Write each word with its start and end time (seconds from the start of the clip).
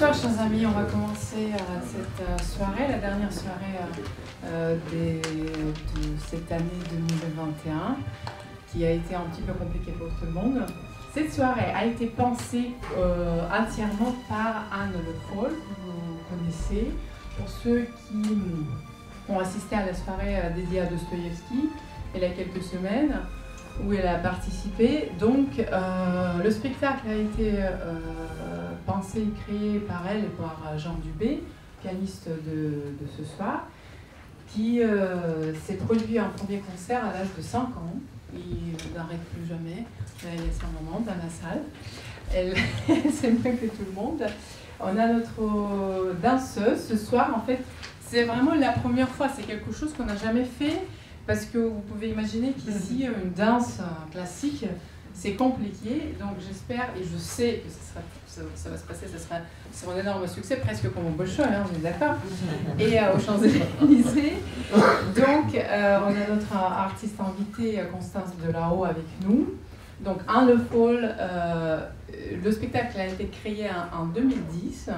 Bonsoir 0.00 0.32
chers 0.32 0.40
amis, 0.40 0.64
on 0.64 0.70
va 0.70 0.84
commencer 0.84 1.52
euh, 1.52 1.78
cette 1.84 2.26
euh, 2.26 2.38
soirée, 2.38 2.88
la 2.88 2.96
dernière 2.96 3.30
soirée 3.30 3.76
euh, 4.46 4.74
de 4.90 5.20
cette 6.26 6.50
année 6.50 6.64
2021 6.90 7.98
qui 8.72 8.86
a 8.86 8.92
été 8.92 9.14
un 9.14 9.28
petit 9.30 9.42
peu 9.42 9.52
compliquée 9.52 9.92
pour 9.92 10.08
tout 10.08 10.24
le 10.24 10.30
monde. 10.30 10.64
Cette 11.12 11.30
soirée 11.30 11.70
a 11.74 11.84
été 11.84 12.06
pensée 12.06 12.70
entièrement 13.52 14.14
par 14.26 14.64
Anne 14.72 14.94
Le 14.94 15.34
Paul, 15.34 15.50
que 15.50 15.80
vous 15.84 16.16
connaissez. 16.30 16.92
Pour 17.36 17.50
ceux 17.50 17.86
qui 18.08 18.22
ont 19.28 19.38
assisté 19.38 19.76
à 19.76 19.84
la 19.84 19.92
soirée 19.92 20.40
dédiée 20.56 20.80
à 20.80 20.86
Dostoïevski 20.86 21.68
il 22.14 22.22
y 22.22 22.24
a 22.24 22.30
quelques 22.30 22.62
semaines, 22.62 23.18
où 23.84 23.92
elle 23.92 24.08
a 24.08 24.14
participé. 24.14 25.10
Donc, 25.18 25.62
le 26.42 26.50
spectacle 26.50 27.06
a 27.06 27.14
été 27.16 27.52
pensé 28.90 29.20
et 29.20 29.42
créé 29.44 29.78
par 29.80 30.04
elle 30.08 30.24
et 30.24 30.36
par 30.38 30.78
Jean 30.78 30.94
Dubé, 30.94 31.42
pianiste 31.80 32.28
de, 32.28 32.82
ce 33.16 33.24
soir, 33.24 33.66
qui 34.48 34.82
euh, 34.82 35.54
s'est 35.54 35.74
produit 35.74 36.18
un 36.18 36.28
premier 36.28 36.58
concert 36.58 37.04
à 37.04 37.12
l'âge 37.12 37.28
de 37.36 37.42
5 37.42 37.60
ans. 37.60 37.94
Il 38.34 38.94
n'arrête 38.94 39.22
plus 39.32 39.46
jamais. 39.48 39.84
il 40.22 40.28
y 40.28 40.38
a 40.38 40.66
un 40.66 40.82
moment 40.82 41.00
dans 41.00 41.12
la 41.12 41.30
salle. 41.30 41.62
Elle, 42.34 42.54
c'est 43.12 43.30
mieux 43.30 43.56
que 43.56 43.66
tout 43.66 43.84
le 43.86 43.92
monde. 43.92 44.22
On 44.80 44.96
a 44.96 45.06
notre 45.12 46.14
danseuse 46.20 46.88
ce 46.88 46.96
soir. 46.96 47.32
En 47.36 47.40
fait, 47.40 47.60
c'est 48.06 48.24
vraiment 48.24 48.54
la 48.54 48.72
première 48.72 49.08
fois. 49.08 49.28
C'est 49.28 49.42
quelque 49.42 49.72
chose 49.72 49.92
qu'on 49.94 50.06
n'a 50.06 50.16
jamais 50.16 50.44
fait 50.44 50.82
parce 51.26 51.44
que 51.44 51.58
vous 51.58 51.80
pouvez 51.80 52.08
imaginer 52.08 52.52
qu'ici, 52.52 53.04
une 53.24 53.32
danse 53.32 53.78
classique, 54.10 54.66
c'est 55.14 55.34
compliqué. 55.34 56.14
Donc 56.18 56.36
j'espère 56.46 56.90
et 56.96 57.04
je 57.04 57.18
sais 57.18 57.62
que 57.64 57.70
ça, 57.70 57.94
sera, 57.94 58.00
ça, 58.54 58.70
va 58.70 58.76
se 58.76 58.84
passer, 58.84 59.06
ça 59.06 59.18
sera, 59.18 59.92
un 59.92 59.98
énorme 59.98 60.26
succès, 60.26 60.56
presque 60.56 60.92
comme 60.92 61.06
au 61.06 61.10
Bolshoi, 61.10 61.46
hein, 61.46 61.64
on 61.70 61.76
est 61.76 61.82
d'accord, 61.82 62.14
et 62.78 62.98
euh, 62.98 63.14
aux 63.14 63.18
Champs-Élysées. 63.18 64.34
Donc 65.16 65.54
euh, 65.54 65.98
on 66.04 66.08
a 66.08 66.34
notre 66.34 66.56
artiste 66.56 67.16
invité, 67.20 67.80
Constance 67.92 68.30
Delao, 68.44 68.84
avec 68.84 69.06
nous. 69.26 69.54
Donc 70.00 70.20
un 70.28 70.46
Le 70.46 70.56
Fall, 70.56 71.16
euh, 71.18 71.86
le 72.42 72.52
spectacle 72.52 72.98
a 72.98 73.06
été 73.06 73.26
créé 73.26 73.68
en 73.92 74.06
2010 74.06 74.90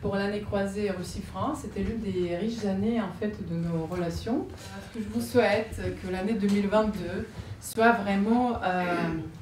pour 0.00 0.14
l'année 0.14 0.42
croisée 0.42 0.90
Russie-France. 0.90 1.60
C'était 1.62 1.80
l'une 1.80 2.00
des 2.00 2.36
riches 2.36 2.64
années 2.64 3.00
en 3.00 3.12
fait 3.18 3.34
de 3.48 3.54
nos 3.56 3.86
relations. 3.86 4.46
Ce 4.92 4.98
que 4.98 5.04
je 5.04 5.08
vous 5.12 5.24
souhaite, 5.24 5.80
que 6.02 6.12
l'année 6.12 6.34
2022 6.34 7.26
soit 7.60 7.92
vraiment 7.92 8.60
euh, 8.62 8.84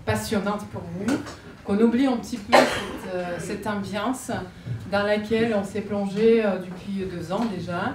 passionnante 0.06 0.66
pour 0.72 0.82
vous, 0.98 1.14
qu'on 1.64 1.78
oublie 1.78 2.06
un 2.06 2.16
petit 2.16 2.36
peu 2.36 2.56
cette, 3.38 3.66
euh, 3.66 3.70
ambiance 3.70 4.30
dans 4.90 5.02
laquelle 5.02 5.54
on 5.58 5.64
s'est 5.64 5.80
plongé 5.80 6.44
euh, 6.44 6.58
depuis 6.58 7.06
deux 7.06 7.32
ans 7.32 7.44
déjà. 7.54 7.94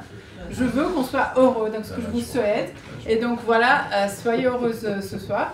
Je 0.50 0.64
veux 0.64 0.86
qu'on 0.90 1.04
soit 1.04 1.34
heureux, 1.36 1.70
donc 1.70 1.86
ce 1.86 1.94
que 1.94 2.02
je 2.02 2.08
vous 2.08 2.22
souhaite. 2.22 2.74
Et 3.08 3.18
donc 3.18 3.40
voilà, 3.46 4.08
soyez 4.08 4.46
heureuses 4.46 4.88
ce 5.02 5.20
soir. 5.20 5.54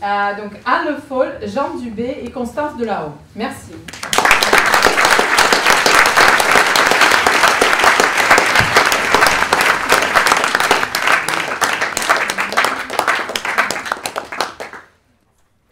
donc 0.00 0.52
Anne 0.64 0.88
Le 0.88 0.96
Foll, 0.96 1.32
Jean 1.46 1.76
Dubé 1.76 2.18
et 2.22 2.30
Constance 2.30 2.76
Delao. 2.76 3.14
Merci. 3.34 3.72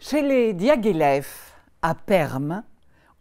Chez 0.09 0.21
les 0.21 0.53
Diaghilev, 0.53 1.25
à 1.81 1.95
Perm, 1.95 2.63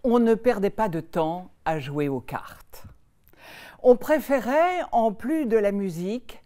on 0.05 0.19
ne 0.19 0.35
perdait 0.35 0.71
pas 0.71 0.89
de 0.89 1.01
temps 1.01 1.51
à 1.65 1.79
jouer 1.79 2.09
aux 2.09 2.21
cartes. 2.21 2.85
On 3.83 3.97
préférait, 3.97 4.83
en 4.93 5.13
plus 5.13 5.47
de 5.47 5.57
la 5.57 5.73
musique, 5.73 6.43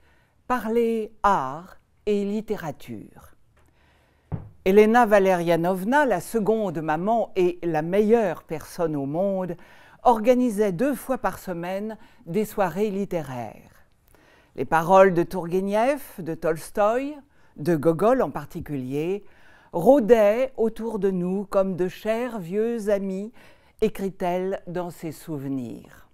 parler 0.47 1.13
art 1.23 1.77
et 2.07 2.25
littérature. 2.25 3.35
Elena 4.65 5.07
Valerianovna, 5.07 6.05
la 6.05 6.21
seconde 6.21 6.81
maman 6.81 7.33
et 7.37 7.59
la 7.63 7.83
meilleure 7.83 8.43
personne 8.43 8.95
au 8.95 9.07
monde, 9.07 9.57
organisait 10.03 10.73
deux 10.73 10.95
fois 10.95 11.19
par 11.19 11.39
semaine 11.39 11.97
des 12.27 12.45
soirées 12.45 12.91
littéraires. 12.91 13.87
Les 14.57 14.65
paroles 14.65 15.15
de 15.15 15.23
Tourgueniev, 15.23 16.03
de 16.19 16.35
Tolstoï, 16.35 17.17
de 17.57 17.77
Gogol 17.77 18.23
en 18.23 18.31
particulier, 18.31 19.25
rôdaient 19.73 20.53
autour 20.57 20.99
de 20.99 21.11
nous 21.11 21.45
comme 21.45 21.77
de 21.77 21.89
chers 21.89 22.39
vieux 22.39 22.91
amis, 22.91 23.33
écrit-elle 23.81 24.63
dans 24.67 24.91
ses 24.91 25.13
souvenirs. 25.13 26.09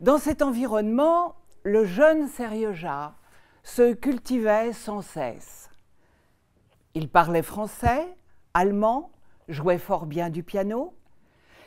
Dans 0.00 0.18
cet 0.18 0.42
environnement, 0.42 1.36
le 1.62 1.84
jeune 1.84 2.28
Serioja 2.28 3.14
se 3.62 3.92
cultivait 3.92 4.72
sans 4.72 5.02
cesse. 5.02 5.70
Il 6.94 7.08
parlait 7.08 7.42
français, 7.42 8.08
allemand, 8.54 9.12
jouait 9.48 9.78
fort 9.78 10.06
bien 10.06 10.30
du 10.30 10.42
piano, 10.42 10.94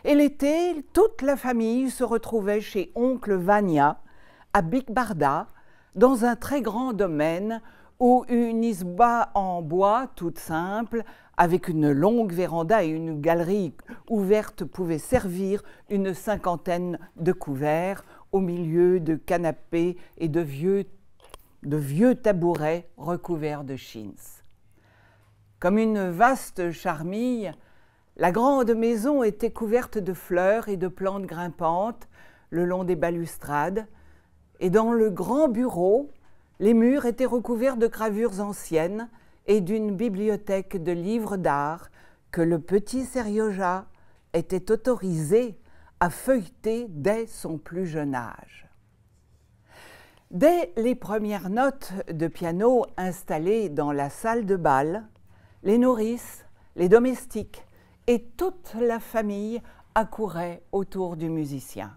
et 0.04 0.14
l'été, 0.14 0.86
toute 0.94 1.22
la 1.22 1.36
famille 1.36 1.90
se 1.90 2.04
retrouvait 2.04 2.62
chez 2.62 2.92
oncle 2.94 3.34
Vania, 3.34 4.00
à 4.54 4.62
Big 4.62 4.92
Barda, 4.92 5.48
dans 5.96 6.26
un 6.26 6.36
très 6.36 6.62
grand 6.62 6.94
domaine 6.94 7.62
ou 8.00 8.26
une 8.28 8.64
isba 8.64 9.32
en 9.36 9.62
bois 9.62 10.08
toute 10.16 10.40
simple, 10.40 11.04
avec 11.38 11.68
une 11.68 11.92
longue 11.92 12.32
véranda 12.32 12.84
et 12.84 12.90
une 12.90 13.20
galerie 13.20 13.74
ouverte 14.10 14.64
pouvait 14.64 15.00
servir 15.00 15.64
une 15.90 16.14
cinquantaine 16.14 16.98
de 17.16 17.32
couverts 17.32 18.06
au 18.32 18.40
milieu 18.40 19.00
de 19.00 19.16
canapés 19.16 19.98
et 20.18 20.28
de 20.28 20.42
vieux, 20.42 20.86
de 21.64 21.78
vieux 21.78 22.16
tabourets 22.16 22.90
recouverts 22.98 23.64
de 23.64 23.76
chins. 23.76 24.42
Comme 25.60 25.78
une 25.78 26.10
vaste 26.10 26.72
charmille, 26.72 27.54
la 28.18 28.32
grande 28.32 28.72
maison 28.72 29.24
était 29.24 29.52
couverte 29.52 29.98
de 29.98 30.14
fleurs 30.14 30.70
et 30.70 30.78
de 30.78 30.88
plantes 30.88 31.26
grimpantes 31.26 32.08
le 32.50 32.66
long 32.66 32.84
des 32.84 32.96
balustrades, 32.96 33.88
et 34.62 34.70
dans 34.70 34.94
le 34.94 35.10
grand 35.10 35.50
bureau, 35.50 36.12
les 36.60 36.74
murs 36.74 37.06
étaient 37.06 37.26
recouverts 37.26 37.78
de 37.78 37.88
gravures 37.88 38.40
anciennes 38.40 39.10
et 39.48 39.62
d'une 39.62 39.96
bibliothèque 39.96 40.82
de 40.82 40.92
livres 40.92 41.38
d'art 41.38 41.90
que 42.32 42.42
le 42.42 42.60
petit 42.60 43.06
Serioja 43.06 43.86
était 44.34 44.72
autorisé 44.72 45.58
à 46.00 46.10
feuilleter 46.10 46.88
dès 46.90 47.28
son 47.28 47.58
plus 47.58 47.86
jeune 47.86 48.16
âge. 48.16 48.68
Dès 50.32 50.74
les 50.76 50.96
premières 50.96 51.50
notes 51.50 51.94
de 52.12 52.28
piano 52.28 52.86
installées 52.98 53.70
dans 53.70 53.92
la 53.92 54.10
salle 54.10 54.46
de 54.46 54.56
bal, 54.56 55.08
les 55.64 55.78
nourrices, 55.78 56.46
les 56.76 56.90
domestiques 56.90 57.66
et 58.08 58.24
toute 58.38 58.76
la 58.80 59.00
famille 59.00 59.62
accouraient 59.94 60.62
autour 60.72 61.16
du 61.16 61.30
musicien. 61.30 61.96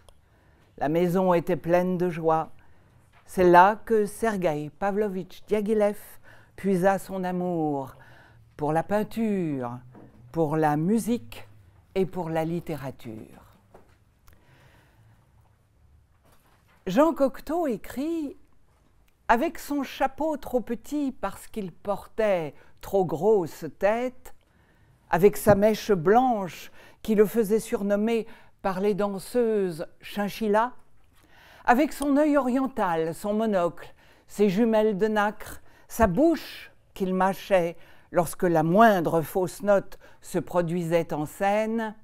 La 0.77 0.89
maison 0.89 1.35
était 1.35 1.57
pleine 1.57 1.99
de 1.99 2.11
joie 2.11 2.53
c'est 3.29 3.45
là 3.45 3.77
que 3.85 4.07
Sergueï 4.07 4.71
Pavlovitch 4.71 5.43
Diaghilev 5.47 5.99
puisa 6.57 6.99
son 6.99 7.25
amour 7.25 7.95
pour 8.57 8.73
la 8.73 8.83
peinture, 8.83 9.79
pour 10.33 10.57
la 10.57 10.79
musique 10.79 11.47
et 11.95 12.07
pour 12.07 12.31
la 12.31 12.47
littérature. 12.47 13.45
Jean 16.87 17.13
Cocteau 17.13 17.67
écrit 17.67 18.35
Avec 19.29 19.59
son 19.59 19.83
chapeau 19.83 20.39
trop 20.39 20.63
petit 20.63 21.13
parce 21.13 21.49
qu'il 21.49 21.71
portait 21.71 22.55
trop 22.81 23.05
grosse 23.05 23.67
tête, 23.79 24.35
avec 25.11 25.37
sa 25.37 25.55
mèche 25.55 25.93
blanche 25.93 26.73
qui 27.03 27.15
le 27.15 27.27
faisait 27.27 27.61
surnommer 27.61 28.27
par 28.63 28.81
les 28.81 28.95
danseuses 28.95 29.87
chinchilla, 30.01 30.73
avec 31.69 31.93
son 31.93 32.17
œil 32.17 32.39
oriental, 32.39 33.15
son 33.15 33.35
monocle, 33.35 33.95
ses 34.27 34.49
jumelles 34.49 34.97
de 34.97 35.07
nacre, 35.07 35.61
sa 35.87 36.07
bouche 36.07 36.73
qu'il 36.95 37.15
mâchait 37.15 37.77
lorsque 38.11 38.45
la 38.45 38.63
moindre 38.63 39.21
fausse 39.21 39.63
note 39.63 39.99
se 40.23 40.39
produisait 40.39 41.13
en 41.13 41.27
scène, 41.27 41.95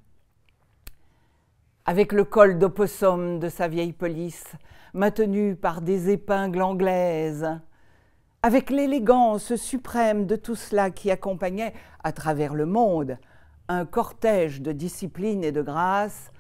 avec 1.87 2.13
le 2.13 2.25
col 2.25 2.59
d'opossum 2.59 3.39
de 3.39 3.49
sa 3.49 3.67
vieille 3.67 3.95
police, 3.95 4.45
maintenu 4.93 5.57
par 5.57 5.81
des 5.81 6.11
épingles 6.11 6.61
anglaises, 6.61 7.49
avec 8.43 8.69
l'élégance 8.69 9.57
suprême 9.57 10.27
de 10.27 10.37
tout 10.37 10.57
cela 10.57 10.91
qui 10.91 11.11
accompagnait 11.11 11.73
à 12.03 12.13
travers 12.13 12.53
le 12.53 12.67
monde 12.67 13.17
un 13.69 13.87
cortège 13.87 14.61
de 14.61 14.73
discipline 14.73 15.43
et 15.43 15.53
de 15.53 15.63
grâce, 15.63 16.33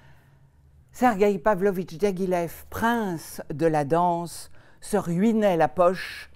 Sergei 0.96 1.40
Pavlovitch 1.40 1.98
Diaghilev, 1.98 2.66
prince 2.70 3.42
de 3.52 3.66
la 3.66 3.84
danse, 3.84 4.52
se 4.80 4.96
ruinait 4.96 5.56
la 5.56 5.66
poche 5.66 6.30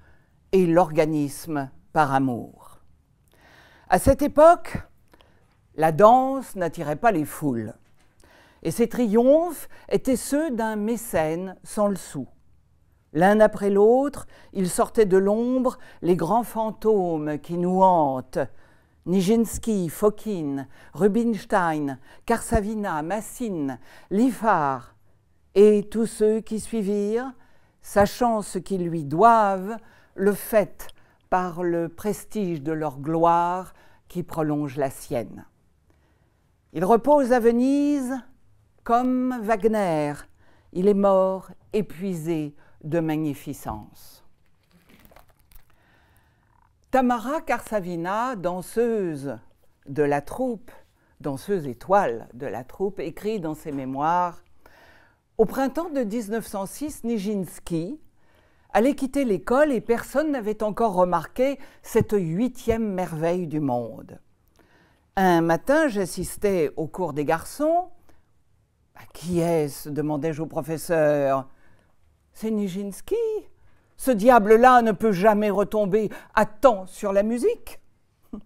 et 0.51 0.67
l'organisme 0.67 1.71
par 1.93 2.13
amour. 2.13 2.81
À 3.89 4.01
cette 4.01 4.21
époque, 4.21 4.79
la 5.77 5.93
danse 5.93 6.57
n'attirait 6.57 6.97
pas 6.97 7.13
les 7.13 7.25
foules. 7.25 7.73
et 8.65 8.73
ces 8.73 8.89
triomphes 8.89 9.69
étaient 9.91 10.17
ceux 10.17 10.51
d'un 10.51 10.75
mécène 10.75 11.55
sans 11.63 11.87
le 11.87 11.95
sou. 11.95 12.27
L'un 13.13 13.39
après 13.39 13.71
l'autre, 13.71 14.27
ils 14.53 14.69
sortaient 14.69 15.07
de 15.07 15.19
l'ombre 15.19 15.79
les 16.03 16.17
grands 16.17 16.43
fantômes 16.43 17.39
qui 17.39 17.59
nous 17.59 17.81
hantent. 17.81 18.41
Nijinsky, 19.09 19.89
Fokine, 19.89 20.69
Rubinstein, 20.93 21.99
Karsavina, 22.27 23.03
Massine, 23.03 23.79
Liffard 24.11 24.95
et 25.55 25.89
tous 25.91 26.05
ceux 26.07 26.41
qui 26.41 26.61
suivirent, 26.61 27.33
sachant 27.81 28.43
ce 28.43 28.59
qu'ils 28.59 28.87
lui 28.87 29.05
doivent, 29.05 29.79
le 30.15 30.33
fait 30.33 30.89
par 31.31 31.63
le 31.63 31.89
prestige 31.89 32.63
de 32.63 32.73
leur 32.73 33.01
gloire 33.01 33.73
qui 34.09 34.23
prolonge 34.23 34.77
la 34.77 34.91
sienne. 34.91 35.47
Il 36.75 36.85
repose 36.85 37.33
à 37.33 37.41
Venise 37.41 38.15
comme 38.85 39.41
Wagner. 39.43 40.13
Il 40.75 40.87
est 40.87 40.95
mort, 40.95 41.51
épuisé 41.73 42.55
de 42.85 43.01
magnificence. 43.01 44.18
Tamara 46.91 47.43
Karsavina, 47.43 48.35
danseuse 48.35 49.37
de 49.87 50.03
la 50.03 50.23
troupe, 50.23 50.71
danseuse 51.21 51.67
étoile 51.67 52.29
de 52.33 52.47
la 52.47 52.65
troupe, 52.65 52.99
écrit 52.99 53.41
dans 53.41 53.55
ses 53.55 53.73
mémoires 53.73 54.43
Au 55.37 55.45
printemps 55.45 55.91
de 55.91 56.03
1906, 56.03 57.05
Nijinsky 57.05 58.01
allait 58.73 58.95
quitter 58.95 59.27
l'école 59.27 59.71
et 59.71 59.83
personne 59.83 60.31
n'avait 60.31 60.63
encore 60.63 60.95
remarqué 60.95 61.59
cette 61.83 62.15
huitième 62.19 62.95
merveille 62.95 63.47
du 63.47 63.61
monde. 63.61 64.19
Un 65.17 65.43
matin, 65.43 65.89
j'assistais 65.89 66.71
au 66.77 66.87
cours 66.87 67.13
des 67.13 67.27
garçons. 67.27 67.91
Bah, 68.95 69.03
qui 69.13 69.41
est-ce? 69.41 69.91
demandai-je 69.91 70.41
au 70.41 70.47
professeur. 70.47 71.51
C'est 72.33 72.51
Nijinsky? 72.51 73.15
Ce 73.99 74.13
diable-là 74.13 74.81
ne 74.81 74.93
peut 74.93 75.13
jamais 75.13 75.51
retomber 75.51 76.09
à 76.35 76.47
temps 76.47 76.87
sur 76.87 77.13
la 77.13 77.25
musique. 77.25 77.81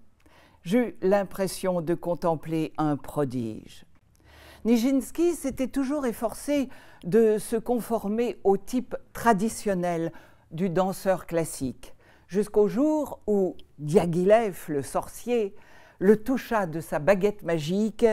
J'eus 0.63 0.97
l'impression 1.03 1.83
de 1.83 1.95
contempler 1.95 2.73
un 2.79 2.97
prodige. 2.97 3.85
Nijinsky 4.65 5.35
s'était 5.35 5.69
toujours 5.69 6.07
efforcé 6.07 6.71
de 7.05 7.37
se 7.37 7.57
conformer 7.57 8.39
au 8.45 8.57
type 8.57 8.97
traditionnel 9.13 10.11
du 10.53 10.71
danseur 10.71 11.27
classique, 11.27 11.95
jusqu'au 12.29 12.67
jour 12.67 13.21
où 13.27 13.57
Diaghilev, 13.79 14.57
le 14.69 14.83
sorcier, 14.83 15.55
le 15.99 16.23
toucha 16.23 16.67
de 16.67 16.81
sa 16.81 16.99
baguette 16.99 17.43
magique 17.43 18.07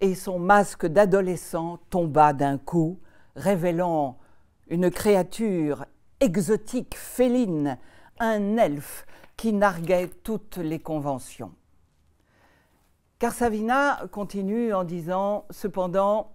et 0.00 0.14
son 0.14 0.38
masque 0.38 0.86
d'adolescent 0.86 1.78
tomba 1.90 2.32
d'un 2.32 2.56
coup, 2.56 3.00
révélant 3.36 4.16
une 4.68 4.90
créature 4.90 5.84
exotique, 6.20 6.96
féline, 6.96 7.78
un 8.18 8.56
elfe 8.56 9.06
qui 9.36 9.52
narguait 9.52 10.10
toutes 10.22 10.58
les 10.58 10.78
conventions. 10.78 11.52
Karsavina 13.18 14.06
continue 14.12 14.72
en 14.72 14.84
disant 14.84 15.46
Cependant, 15.50 16.32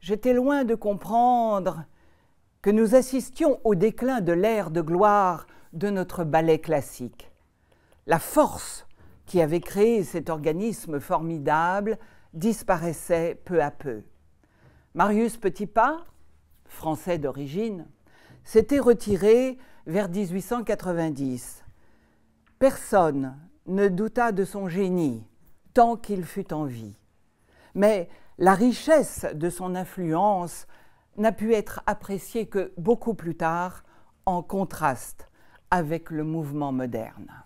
j'étais 0.00 0.32
loin 0.32 0.64
de 0.64 0.74
comprendre 0.74 1.84
que 2.62 2.70
nous 2.70 2.94
assistions 2.94 3.60
au 3.64 3.74
déclin 3.74 4.20
de 4.20 4.32
l'ère 4.32 4.70
de 4.70 4.80
gloire 4.80 5.46
de 5.72 5.90
notre 5.90 6.24
ballet 6.24 6.60
classique. 6.60 7.30
La 8.06 8.18
force 8.18 8.86
qui 9.26 9.40
avait 9.40 9.60
créé 9.60 10.04
cet 10.04 10.30
organisme 10.30 11.00
formidable, 11.00 11.98
disparaissait 12.32 13.40
peu 13.44 13.62
à 13.62 13.70
peu. 13.70 14.02
Marius 14.94 15.36
Petitpas, 15.36 16.04
français 16.66 17.18
d'origine, 17.18 17.86
s'était 18.44 18.78
retiré 18.78 19.58
vers 19.86 20.08
1890. 20.08 21.64
Personne 22.58 23.36
ne 23.66 23.88
douta 23.88 24.32
de 24.32 24.44
son 24.44 24.68
génie 24.68 25.26
tant 25.72 25.96
qu'il 25.96 26.24
fut 26.24 26.52
en 26.52 26.64
vie. 26.64 26.96
Mais 27.74 28.08
la 28.38 28.54
richesse 28.54 29.26
de 29.34 29.50
son 29.50 29.74
influence 29.74 30.66
n'a 31.16 31.32
pu 31.32 31.54
être 31.54 31.82
appréciée 31.86 32.46
que 32.46 32.72
beaucoup 32.76 33.14
plus 33.14 33.36
tard, 33.36 33.84
en 34.26 34.42
contraste 34.42 35.28
avec 35.70 36.10
le 36.10 36.24
mouvement 36.24 36.72
moderne. 36.72 37.44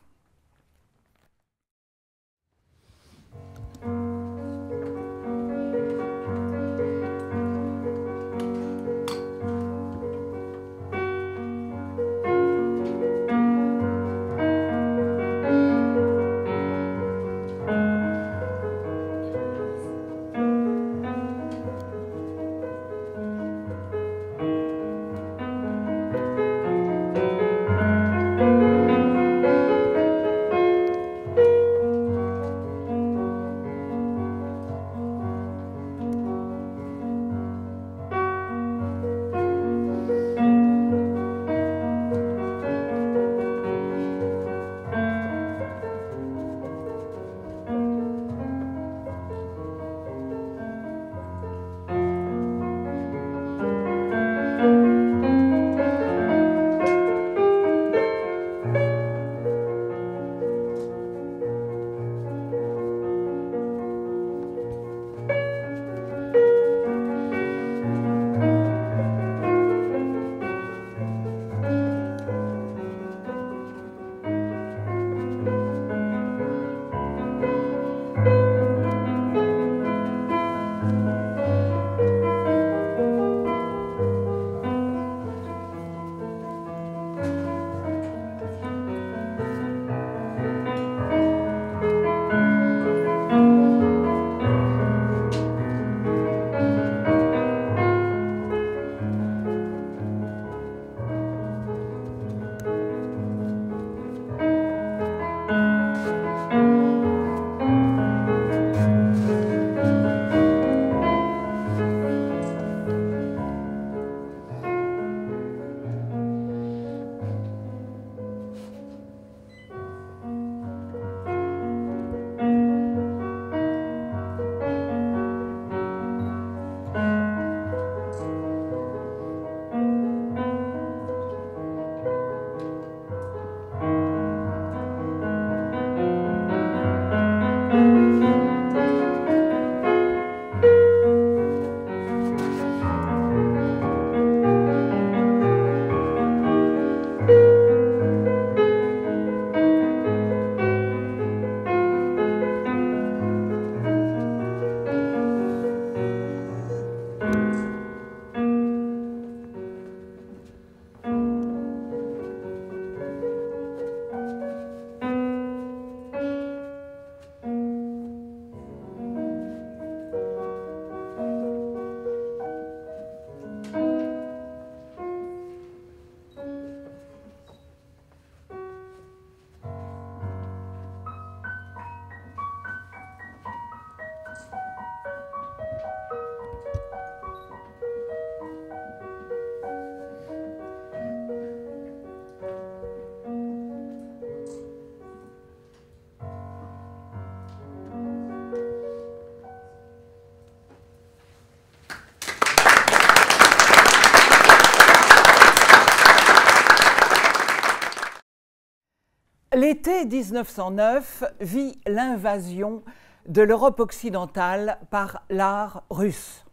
L'été 209.78 210.06
1909 210.06 211.22
vit 211.38 211.78
l'invasion 211.86 212.82
de 213.28 213.42
l'Europe 213.42 213.78
occidentale 213.78 214.80
par 214.90 215.22
l'art 215.30 215.84
russe. 215.88 216.44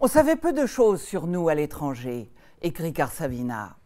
On 0.00 0.06
savait 0.06 0.34
peu 0.34 0.54
de 0.54 0.64
choses 0.64 1.02
sur 1.02 1.26
nous 1.26 1.50
à 1.50 1.54
l'étranger, 1.54 2.32
écrit 2.62 2.94
Karsavina. 2.94 3.76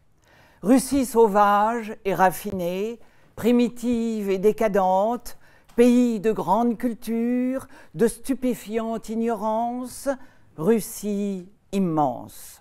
Russie 0.63 1.07
sauvage 1.07 1.97
et 2.05 2.15
raffinée, 2.15 3.01
primitive 3.35 4.31
et 4.31 4.39
décadente, 4.39 5.39
pays 5.75 6.21
de 6.21 6.31
grande 6.31 6.79
culture, 6.79 7.67
de 7.97 8.07
stupéfiante 8.07 9.09
ignorance, 9.09 10.09
Russie 10.57 11.51
immense. 11.73 12.61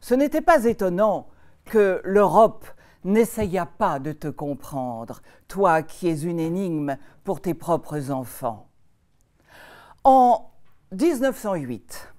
Ce 0.00 0.12
n'était 0.12 0.42
pas 0.42 0.66
étonnant 0.66 1.28
que 1.64 2.02
l'Europe 2.04 2.66
n'essaya 3.04 3.66
pas 3.66 3.98
de 3.98 4.12
te 4.12 4.28
comprendre, 4.28 5.20
toi 5.46 5.82
qui 5.82 6.08
es 6.08 6.22
une 6.22 6.40
énigme 6.40 6.96
pour 7.22 7.40
tes 7.40 7.54
propres 7.54 8.10
enfants. 8.10 8.68
En 10.02 10.50
1908, 10.92 12.12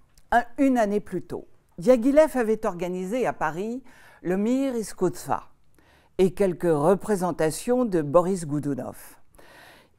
une 0.57 0.77
année 0.77 0.99
plus 0.99 1.23
tôt, 1.23 1.47
Diaghilev 1.77 2.37
avait 2.37 2.65
organisé 2.65 3.27
à 3.27 3.33
Paris 3.33 3.83
le 4.21 4.37
Mir 4.37 4.73
et 6.17 6.33
quelques 6.33 6.63
représentations 6.63 7.85
de 7.85 8.01
Boris 8.01 8.45
Goudounov. 8.45 9.17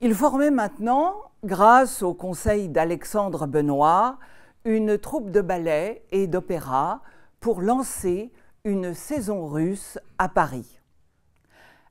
Il 0.01 0.15
formait 0.15 0.51
maintenant, 0.51 1.15
grâce 1.45 2.03
au 2.03 2.15
conseil 2.15 2.69
d'Alexandre 2.69 3.47
Benoît, 3.47 4.19
une 4.65 4.99
troupe 4.99 5.31
de 5.31 5.41
ballet 5.41 6.05
et 6.11 6.27
d'opéra 6.27 7.03
pour 7.41 7.61
lancer 7.61 8.33
une 8.65 8.95
saison 8.95 9.47
russe 9.47 9.99
à 10.19 10.29
Paris. 10.29 10.76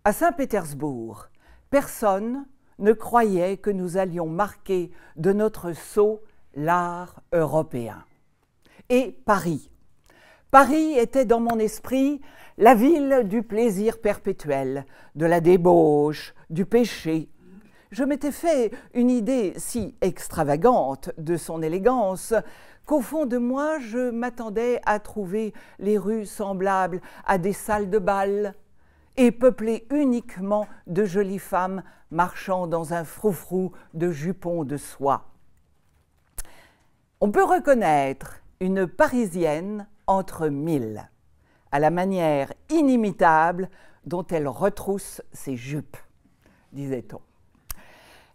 À 0.08 0.14
Saint-Pétersbourg, 0.14 1.30
personne 1.72 2.46
ne 2.78 2.94
croyait 2.94 3.58
que 3.58 3.72
nous 3.72 3.98
allions 3.98 4.28
marquer 4.28 4.92
de 5.16 5.34
notre 5.34 5.74
sceau 5.74 6.22
l'art 6.54 7.24
européen. 7.34 8.06
Et 8.90 9.18
Paris. 9.26 9.72
Paris 10.52 10.94
était 10.94 11.26
dans 11.26 11.40
mon 11.40 11.58
esprit 11.58 12.22
la 12.60 12.76
ville 12.76 13.24
du 13.26 13.42
plaisir 13.42 14.00
perpétuel, 14.00 14.86
de 15.16 15.26
la 15.26 15.42
débauche, 15.42 16.36
du 16.52 16.68
péché. 16.68 17.28
Je 17.90 18.04
m'étais 18.04 18.32
fait 18.32 18.70
une 18.94 19.10
idée 19.10 19.54
si 19.58 19.96
extravagante 20.02 21.10
de 21.18 21.36
son 21.36 21.64
élégance 21.64 22.36
qu'au 22.86 23.02
fond 23.02 23.26
de 23.26 23.40
moi 23.40 23.80
je 23.80 24.12
m'attendais 24.12 24.82
à 24.86 25.00
trouver 25.00 25.52
les 25.80 25.98
rues 25.98 26.28
semblables 26.28 27.02
à 27.26 27.40
des 27.40 27.54
salles 27.54 27.90
de 27.90 27.98
bal, 27.98 28.54
et 29.18 29.32
peuplées 29.32 29.88
uniquement 29.92 30.68
de 30.88 31.06
jolies 31.06 31.40
femmes 31.40 31.84
marchant 32.12 32.68
dans 32.68 32.94
un 32.94 33.04
froufrou 33.04 33.72
de 33.94 34.12
jupons 34.12 34.64
de 34.64 34.78
soie. 34.78 35.26
On 37.22 37.32
peut 37.32 37.44
reconnaître 37.44 38.42
une 38.60 38.88
Parisienne 38.88 39.88
entre 40.08 40.48
mille, 40.48 41.10
à 41.72 41.80
la 41.80 41.90
manière 41.90 42.54
inimitable 42.70 43.70
dont 44.06 44.26
elle 44.28 44.48
retrousse 44.48 45.22
ses 45.34 45.56
jupes, 45.56 45.98
disait-on. 46.72 47.20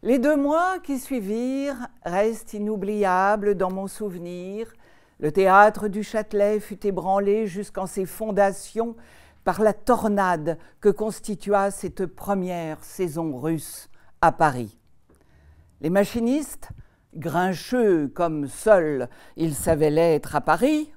Les 0.02 0.18
deux 0.18 0.36
mois 0.36 0.78
qui 0.78 0.98
suivirent 0.98 1.86
restent 2.04 2.54
inoubliables 2.54 3.54
dans 3.54 3.70
mon 3.70 3.86
souvenir. 3.86 4.72
Le 5.18 5.30
théâtre 5.30 5.88
du 5.88 6.02
Châtelet 6.02 6.58
fut 6.58 6.86
ébranlé 6.86 7.46
jusqu'en 7.46 7.84
ses 7.84 8.06
fondations 8.06 8.96
par 9.44 9.62
la 9.62 9.72
tornade 9.72 10.58
que 10.80 10.88
constitua 10.88 11.70
cette 11.70 12.06
première 12.06 12.82
saison 12.84 13.36
russe 13.38 13.88
à 14.20 14.32
Paris. 14.32 14.78
Les 15.80 15.90
machinistes, 15.90 16.70
grincheux 17.14 18.08
comme 18.08 18.46
seuls 18.46 19.08
ils 19.36 19.54
savaient 19.54 19.90
l'être 19.90 20.36
à 20.36 20.40
Paris, 20.40 20.92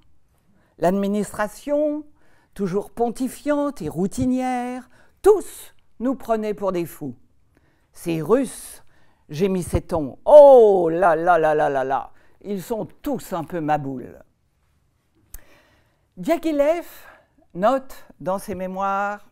l'administration, 0.77 2.03
toujours 2.53 2.91
pontifiante 2.91 3.81
et 3.81 3.89
routinière, 3.89 4.89
tous 5.21 5.73
nous 5.99 6.15
prenaient 6.15 6.53
pour 6.53 6.71
des 6.71 6.85
fous. 6.85 7.15
Ces 7.93 8.21
Russes, 8.21 8.83
gémissait-on, 9.29 10.17
oh 10.25 10.89
là 10.91 11.15
là 11.15 11.37
là 11.37 11.55
là 11.55 11.69
là 11.69 11.83
là, 11.83 12.11
ils 12.41 12.61
sont 12.61 12.87
tous 13.01 13.33
un 13.33 13.43
peu 13.43 13.61
maboules. 13.61 14.21
Diaghilev 16.17 16.85
note 17.53 18.05
dans 18.19 18.39
ses 18.39 18.55
mémoires 18.55 19.29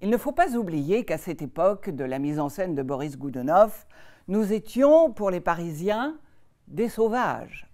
Il 0.00 0.10
ne 0.10 0.16
faut 0.16 0.32
pas 0.32 0.56
oublier 0.56 1.04
qu'à 1.04 1.18
cette 1.18 1.42
époque 1.42 1.90
de 1.90 2.04
la 2.04 2.18
mise 2.18 2.40
en 2.40 2.48
scène 2.48 2.74
de 2.74 2.82
Boris 2.82 3.16
Goudenov, 3.18 3.86
nous 4.28 4.52
étions, 4.52 5.12
pour 5.12 5.30
les 5.30 5.40
Parisiens, 5.40 6.18
des 6.66 6.88
sauvages. 6.88 7.66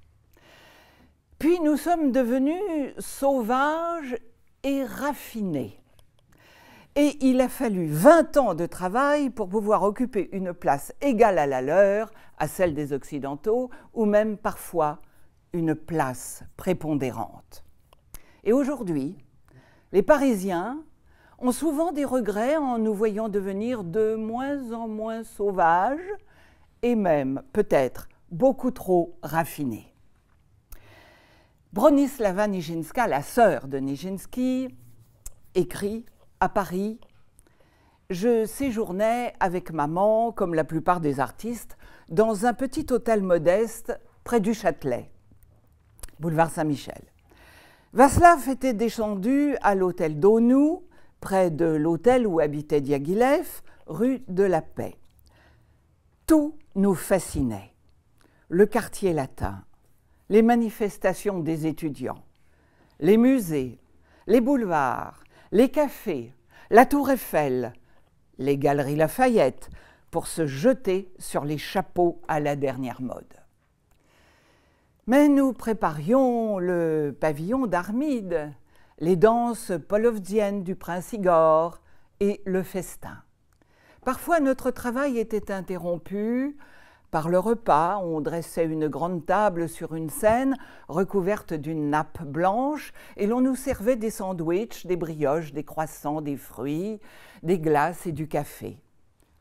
Puis 1.38 1.61
nous 1.61 1.76
sommes 1.76 2.12
devenus 2.12 2.94
sauvages 2.99 4.16
et 4.62 4.85
raffinés. 4.85 5.80
Et 6.97 7.18
il 7.21 7.40
a 7.40 7.49
fallu 7.49 7.87
20 7.88 8.37
ans 8.37 8.54
de 8.54 8.66
travail 8.66 9.30
pour 9.30 9.49
pouvoir 9.49 9.83
occuper 9.83 10.28
une 10.33 10.54
place 10.54 10.94
égale 11.00 11.38
à 11.38 11.47
la 11.47 11.61
leur, 11.61 12.12
à 12.38 12.47
celle 12.47 12.75
des 12.75 12.92
Occidentaux, 12.92 13.71
ou 13.94 14.04
même 14.04 14.37
parfois 14.37 15.00
une 15.52 15.75
place 15.75 16.44
prépondérante. 16.56 17.64
Et 18.44 18.52
aujourd'hui, 18.52 19.23
les 19.94 20.02
Parisiens 20.02 20.82
ont 21.38 21.52
souvent 21.52 21.92
des 21.92 22.04
regrets 22.04 22.56
en 22.56 22.78
nous 22.78 22.92
voyant 22.92 23.28
devenir 23.28 23.84
de 23.84 24.16
moins 24.16 24.72
en 24.72 24.88
moins 24.88 25.22
sauvages 25.22 26.10
et 26.82 26.96
même 26.96 27.42
peut-être 27.52 28.08
beaucoup 28.32 28.72
trop 28.72 29.16
raffinés. 29.22 29.94
Bronislava 31.72 32.48
Nijinská, 32.48 33.06
la 33.06 33.22
sœur 33.22 33.68
de 33.68 33.78
Nijinsky, 33.78 34.74
écrit 35.54 36.04
à 36.40 36.48
Paris 36.48 36.98
Je 38.10 38.46
séjournais 38.46 39.32
avec 39.38 39.70
maman, 39.70 40.32
comme 40.32 40.54
la 40.54 40.64
plupart 40.64 41.00
des 41.00 41.20
artistes, 41.20 41.78
dans 42.08 42.46
un 42.46 42.52
petit 42.52 42.86
hôtel 42.90 43.22
modeste 43.22 43.96
près 44.24 44.40
du 44.40 44.54
Châtelet, 44.54 45.12
boulevard 46.18 46.50
Saint-Michel. 46.50 47.13
Vaslav 47.94 48.48
était 48.48 48.74
descendu 48.74 49.54
à 49.62 49.76
l'hôtel 49.76 50.18
d'Onou, 50.18 50.82
près 51.20 51.52
de 51.52 51.64
l'hôtel 51.64 52.26
où 52.26 52.40
habitait 52.40 52.80
Diaghilev, 52.80 53.62
rue 53.86 54.24
de 54.26 54.42
la 54.42 54.62
Paix. 54.62 54.96
Tout 56.26 56.58
nous 56.74 56.96
fascinait. 56.96 57.72
Le 58.48 58.66
quartier 58.66 59.12
latin, 59.12 59.62
les 60.28 60.42
manifestations 60.42 61.38
des 61.38 61.68
étudiants, 61.68 62.24
les 62.98 63.16
musées, 63.16 63.78
les 64.26 64.40
boulevards, 64.40 65.22
les 65.52 65.68
cafés, 65.68 66.34
la 66.70 66.86
tour 66.86 67.10
Eiffel, 67.10 67.74
les 68.38 68.58
galeries 68.58 68.96
Lafayette, 68.96 69.70
pour 70.10 70.26
se 70.26 70.48
jeter 70.48 71.12
sur 71.20 71.44
les 71.44 71.58
chapeaux 71.58 72.20
à 72.26 72.40
la 72.40 72.56
dernière 72.56 73.00
mode. 73.00 73.43
Mais 75.06 75.28
nous 75.28 75.52
préparions 75.52 76.58
le 76.58 77.14
pavillon 77.20 77.66
d'Armide, 77.66 78.54
les 78.99 79.16
danses 79.16 79.73
polovdiennes 79.87 80.62
du 80.62 80.76
prince 80.76 81.12
Igor 81.12 81.82
et 82.20 82.40
le 82.46 82.62
festin. 82.62 83.18
Parfois 84.06 84.40
notre 84.40 84.70
travail 84.70 85.18
était 85.18 85.52
interrompu 85.52 86.56
par 87.11 87.28
le 87.28 87.38
repas, 87.38 87.99
on 87.99 88.23
dressait 88.23 88.64
une 88.64 88.88
grande 88.88 89.26
table 89.26 89.68
sur 89.68 89.94
une 89.94 90.08
scène 90.08 90.56
recouverte 90.88 91.52
d'une 91.52 91.90
nappe 91.90 92.23
blanche 92.23 92.94
et 93.18 93.26
l'on 93.26 93.42
nous 93.42 93.56
servait 93.56 93.96
des 93.96 94.11
sandwichs, 94.11 94.87
des 94.87 94.96
brioches, 94.96 95.52
des 95.52 95.64
croissants, 95.64 96.23
des 96.23 96.38
fruits, 96.38 96.99
des 97.42 97.58
glaces 97.58 98.06
et 98.06 98.12
du 98.12 98.26
café. 98.26 98.78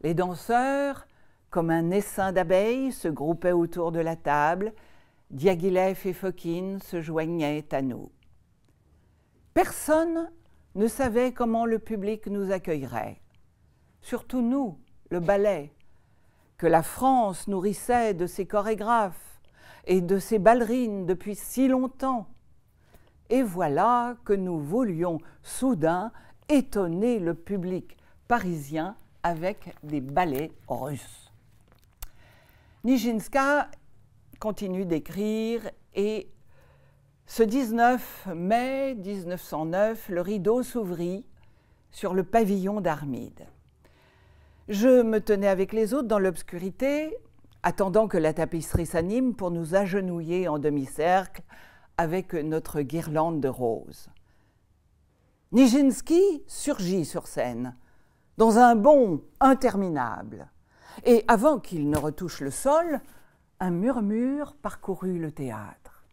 Les 0.01 0.13
danseurs, 0.13 1.07
comme 1.49 1.69
un 1.69 1.89
essaim 1.89 2.33
d'abeilles, 2.33 2.91
se 2.91 3.07
groupaient 3.07 3.53
autour 3.53 3.93
de 3.93 4.01
la 4.01 4.17
table 4.17 4.73
Diaghilev 5.33 5.99
et 6.05 6.13
Fokine 6.13 6.79
se 6.79 7.01
joignaient 7.01 7.65
à 7.73 7.81
nous. 7.81 8.11
Personne 9.55 10.29
ne 10.75 10.87
savait 10.87 11.33
comment 11.33 11.65
le 11.65 11.79
public 11.79 12.27
nous 12.27 12.51
accueillerait. 12.51 13.19
Surtout 14.03 14.43
nous, 14.43 14.77
le 15.09 15.19
ballet, 15.19 15.73
que 16.57 16.67
la 16.67 16.83
France 16.83 17.47
nourrissait 17.47 18.13
de 18.13 18.27
ses 18.27 18.45
chorégraphes 18.45 19.41
et 19.87 20.01
de 20.01 20.19
ses 20.19 20.37
ballerines 20.37 21.07
depuis 21.07 21.35
si 21.35 21.67
longtemps. 21.67 22.27
Et 23.31 23.41
voilà 23.41 24.15
que 24.25 24.33
nous 24.33 24.59
voulions 24.59 25.17
soudain 25.41 26.11
étonner 26.47 27.17
le 27.17 27.33
public 27.33 27.97
parisien 28.27 28.95
avec 29.23 29.75
des 29.81 29.99
ballets 29.99 30.51
russes. 30.67 31.31
Nijinska 32.83 33.69
continue 34.43 34.85
d'écrire 34.85 35.61
et 35.95 36.29
ce 37.25 37.43
19 37.43 38.27
mai 38.35 38.93
1909, 38.93 40.09
le 40.09 40.19
rideau 40.19 40.63
s'ouvrit 40.63 41.25
sur 41.91 42.13
le 42.13 42.25
pavillon 42.25 42.81
d'Armide. 42.81 43.47
Je 44.67 45.01
me 45.01 45.21
tenais 45.21 45.47
avec 45.47 45.71
les 45.71 45.93
autres 45.93 46.09
dans 46.09 46.19
l'obscurité, 46.19 47.15
attendant 47.63 48.09
que 48.09 48.17
la 48.17 48.33
tapisserie 48.33 48.85
s'anime 48.85 49.33
pour 49.33 49.49
nous 49.49 49.75
agenouiller 49.75 50.49
en 50.49 50.59
demi-cercle 50.59 51.41
avec 51.95 52.33
notre 52.33 52.81
guirlande 52.81 53.39
de 53.39 53.47
roses. 53.47 54.09
Nijinsky 55.53 56.43
surgit 56.47 57.05
sur 57.05 57.27
scène, 57.27 57.77
dans 58.37 58.57
un 58.57 58.75
bond 58.75 59.23
interminable, 59.39 60.51
et 61.05 61.23
avant 61.29 61.59
qu'il 61.59 61.89
ne 61.89 61.97
retouche 61.97 62.41
le 62.41 62.51
sol, 62.51 62.99
un 63.59 63.71
murmure 63.71 64.55
parcourut 64.55 65.19
le 65.19 65.31
théâtre. 65.31 66.03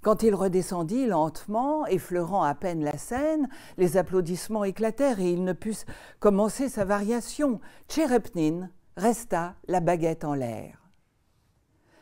Quand 0.00 0.22
il 0.22 0.34
redescendit 0.34 1.06
lentement, 1.06 1.84
effleurant 1.86 2.44
à 2.44 2.54
peine 2.54 2.84
la 2.84 2.96
scène, 2.96 3.48
les 3.76 3.96
applaudissements 3.96 4.64
éclatèrent 4.64 5.18
et 5.18 5.32
il 5.32 5.44
ne 5.44 5.52
put 5.52 5.76
commencer 6.20 6.68
sa 6.68 6.84
variation. 6.84 7.60
Tcherepnin 7.88 8.70
resta 8.96 9.56
la 9.66 9.80
baguette 9.80 10.24
en 10.24 10.34
l'air. 10.34 10.90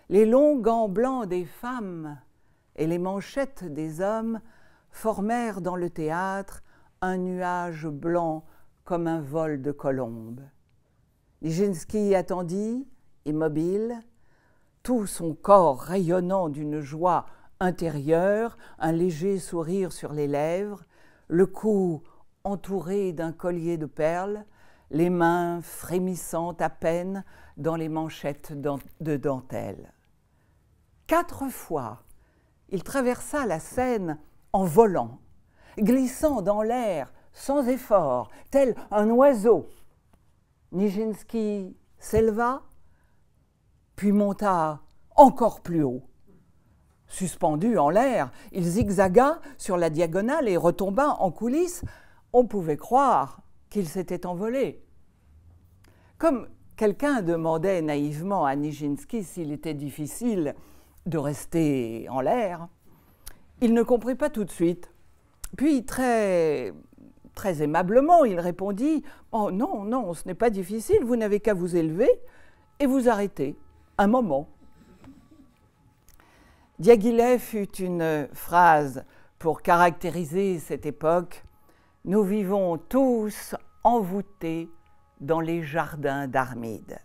Les 0.09 0.27
longs 0.27 0.59
gants 0.59 0.89
blancs 0.89 1.27
des 1.27 1.47
femmes 1.47 2.19
et 2.77 2.87
les 2.87 2.99
manchettes 2.99 3.65
des 3.65 4.01
hommes 4.01 4.41
formèrent 4.91 5.61
dans 5.61 5.77
le 5.77 5.91
théâtre 5.91 6.63
un 7.01 7.17
nuage 7.17 7.89
blanc 7.89 8.45
comme 8.85 9.07
un 9.07 9.21
vol 9.21 9.63
de 9.63 9.73
colombes. 9.73 10.43
Nijinsky 11.43 12.15
attendit, 12.15 12.87
immobile, 13.25 14.01
tout 14.87 15.09
son 15.09 15.35
corps 15.35 15.81
rayonnant 15.81 16.49
d'une 16.49 16.81
joie 16.81 17.27
intérieure, 17.59 18.57
un 18.79 18.93
léger 18.93 19.41
sourire 19.41 19.91
sur 19.91 20.13
les 20.13 20.29
lèvres, 20.29 20.85
le 21.27 21.45
cou 21.45 22.05
entouré 22.45 23.13
d'un 23.13 23.33
collier 23.33 23.79
de 23.79 23.87
perles, 23.87 24.45
les 24.93 25.11
mains 25.11 25.61
frémissantes 25.61 26.63
à 26.63 26.71
peine 26.71 27.25
dans 27.57 27.75
les 27.75 27.89
manchettes 27.89 28.53
de 28.53 29.17
dentelle. 29.17 29.93
Quatre 31.09 31.49
fois, 31.49 32.05
il 32.69 32.85
traversa 32.85 33.45
la 33.45 33.59
scène 33.59 34.21
en 34.53 34.63
volant, 34.63 35.19
glissant 35.81 36.43
dans 36.43 36.63
l'air 36.63 37.13
sans 37.33 37.67
effort, 37.67 38.31
tel 38.53 38.77
un 38.93 39.11
oiseau. 39.11 39.67
Nijinsky 40.71 41.77
s'éleva, 41.99 42.63
puis 43.97 44.13
monta 44.13 44.83
encore 45.17 45.61
plus 45.61 45.83
haut. 45.83 46.03
Suspendu 47.09 47.79
en 47.79 47.89
l'air, 47.89 48.31
il 48.53 48.65
zigzaga 48.65 49.41
sur 49.59 49.77
la 49.77 49.91
diagonale 49.91 50.49
et 50.49 50.57
retomba 50.57 51.17
en 51.21 51.31
coulisses. 51.31 51.85
On 52.33 52.47
pouvait 52.47 52.77
croire 52.77 53.41
qu'il 53.71 53.89
s'était 53.89 54.27
envolé. 54.27 54.83
Comme 56.19 56.49
quelqu'un 56.77 57.23
demandait 57.23 57.83
naïvement 57.83 58.45
à 58.45 58.57
Nijinsky 58.57 59.23
s'il 59.23 59.53
était 59.53 59.75
difficile 59.75 60.55
de 61.07 61.19
rester 61.19 62.09
en 62.11 62.21
l'air, 62.21 62.69
il 63.61 63.73
ne 63.73 63.83
comprit 63.83 64.17
pas 64.17 64.31
tout 64.31 64.45
de 64.45 64.51
suite. 64.51 64.93
Puis, 65.57 65.85
très, 65.85 66.73
très 67.35 67.63
aimablement, 67.63 68.25
il 68.25 68.41
répondit 68.41 69.05
Oh 69.33 69.51
non, 69.51 69.85
non, 69.85 70.13
ce 70.13 70.27
n'est 70.27 70.35
pas 70.35 70.51
difficile, 70.51 71.05
vous 71.05 71.17
n'avez 71.17 71.41
qu'à 71.41 71.55
vous 71.55 71.77
élever 71.77 72.11
et 72.81 72.87
vous 72.87 73.09
arrêter 73.09 73.57
un 73.99 74.09
moment. 74.09 74.49
Diaghilev 76.79 77.55
eut 77.55 77.65
une 77.79 78.29
phrase 78.35 79.05
pour 79.39 79.63
caractériser 79.63 80.59
cette 80.59 80.85
époque. 80.85 81.43
Nous 82.05 82.23
vivons 82.23 82.77
tous 82.77 83.55
envoûtés 83.83 84.69
dans 85.19 85.41
les 85.41 85.63
jardins 85.63 86.29
d'Armide. 86.29 86.99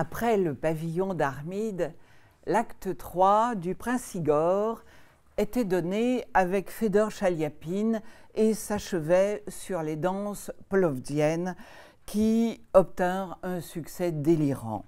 Après 0.00 0.36
le 0.36 0.54
pavillon 0.54 1.12
d'Armide, 1.12 1.92
l'acte 2.46 2.96
3 2.96 3.56
du 3.56 3.74
Prince 3.74 4.14
Igor 4.14 4.84
était 5.38 5.64
donné 5.64 6.24
avec 6.34 6.70
Fedor 6.70 7.10
Chaliapine 7.10 8.00
et 8.36 8.54
s'achevait 8.54 9.42
sur 9.48 9.82
les 9.82 9.96
danses 9.96 10.52
plovdiennes 10.68 11.56
qui 12.06 12.62
obtinrent 12.74 13.40
un 13.42 13.60
succès 13.60 14.12
délirant. 14.12 14.84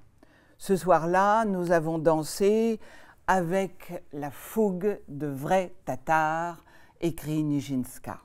Ce 0.59 0.77
soir-là, 0.77 1.45
nous 1.45 1.73
avons 1.73 1.99
dansé 1.99 2.79
avec 3.27 4.05
la 4.13 4.31
fougue 4.31 5.01
de 5.09 5.27
vrais 5.27 5.75
Tatars, 5.87 6.65
écrit 7.01 7.43
Nijinska. 7.43 8.21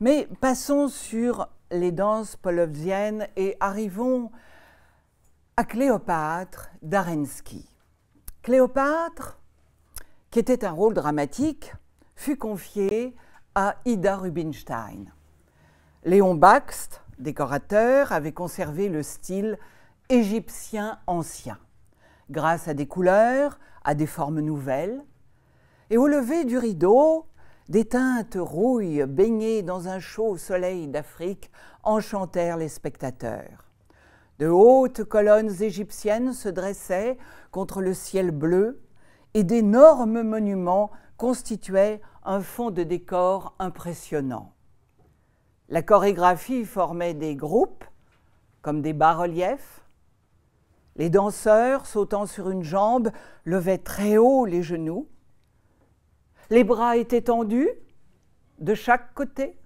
Mais 0.00 0.26
passons 0.40 0.88
sur 0.88 1.48
les 1.70 1.92
danses 1.92 2.34
polovziennes 2.34 3.28
et 3.36 3.58
arrivons 3.60 4.30
à 5.58 5.64
Cléopâtre 5.64 6.68
d'Arensky. 6.82 7.66
Cléopâtre, 8.42 9.38
qui 10.30 10.38
était 10.38 10.66
un 10.66 10.70
rôle 10.70 10.92
dramatique, 10.92 11.72
fut 12.14 12.36
confié 12.36 13.16
à 13.54 13.76
Ida 13.86 14.18
Rubinstein. 14.18 15.10
Léon 16.04 16.34
Baxt, 16.34 17.00
décorateur, 17.18 18.12
avait 18.12 18.32
conservé 18.32 18.90
le 18.90 19.02
style 19.02 19.58
égyptien 20.10 20.98
ancien, 21.06 21.58
grâce 22.28 22.68
à 22.68 22.74
des 22.74 22.86
couleurs, 22.86 23.58
à 23.82 23.94
des 23.94 24.06
formes 24.06 24.40
nouvelles, 24.40 25.02
et 25.88 25.96
au 25.96 26.06
lever 26.06 26.44
du 26.44 26.58
rideau, 26.58 27.28
des 27.70 27.86
teintes 27.86 28.36
rouilles 28.38 29.06
baignées 29.06 29.62
dans 29.62 29.88
un 29.88 30.00
chaud 30.00 30.36
soleil 30.36 30.86
d'Afrique 30.86 31.50
enchantèrent 31.82 32.58
les 32.58 32.68
spectateurs. 32.68 33.65
De 34.38 34.48
hautes 34.48 35.04
colonnes 35.04 35.62
égyptiennes 35.62 36.32
se 36.32 36.48
dressaient 36.48 37.16
contre 37.50 37.80
le 37.80 37.94
ciel 37.94 38.30
bleu 38.30 38.82
et 39.34 39.44
d'énormes 39.44 40.22
monuments 40.22 40.90
constituaient 41.16 42.00
un 42.24 42.40
fond 42.40 42.70
de 42.70 42.82
décor 42.82 43.54
impressionnant. 43.58 44.52
La 45.68 45.82
chorégraphie 45.82 46.64
formait 46.64 47.14
des 47.14 47.34
groupes, 47.34 47.84
comme 48.62 48.82
des 48.82 48.92
bas-reliefs. 48.92 49.82
Les 50.96 51.10
danseurs, 51.10 51.86
sautant 51.86 52.26
sur 52.26 52.50
une 52.50 52.62
jambe, 52.62 53.10
levaient 53.44 53.78
très 53.78 54.16
haut 54.16 54.44
les 54.44 54.62
genoux. 54.62 55.08
Les 56.50 56.64
bras 56.64 56.96
étaient 56.96 57.22
tendus 57.22 57.70
de 58.58 58.74
chaque 58.74 59.12
côté, 59.14 59.58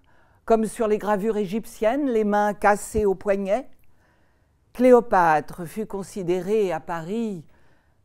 comme 0.45 0.67
sur 0.67 0.89
les 0.89 0.99
gravures 0.99 1.37
égyptiennes, 1.37 2.07
les 2.07 2.25
mains 2.25 2.55
cassées 2.55 3.05
aux 3.05 3.15
poignets. 3.15 3.69
Cléopâtre 4.73 5.67
fut 5.67 5.87
considérée 5.87 6.73
à 6.73 6.81
Paris 6.81 7.45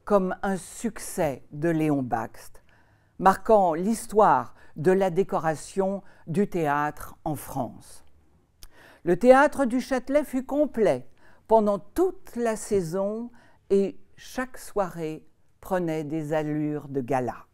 comme 0.04 0.36
un 0.42 0.58
succès 0.58 1.44
de 1.52 1.70
Léon 1.70 2.02
Baxt, 2.02 2.64
marquant 3.20 3.74
l'histoire 3.74 4.56
de 4.76 4.92
la 4.92 5.10
décoration 5.10 6.04
du 6.28 6.48
théâtre 6.48 7.16
en 7.24 7.36
France. 7.36 8.04
Le 9.04 9.18
théâtre 9.18 9.66
du 9.66 9.80
Châtelet 9.80 10.24
fut 10.24 10.46
complet 10.46 11.08
pendant 11.48 11.80
toute 11.80 12.36
la 12.36 12.56
saison 12.56 13.30
et 13.70 14.00
chaque 14.18 14.58
soirée 14.58 15.26
prenait 15.62 16.04
des 16.04 16.34
allures 16.34 16.88
de 16.88 17.02
gala. 17.02 17.46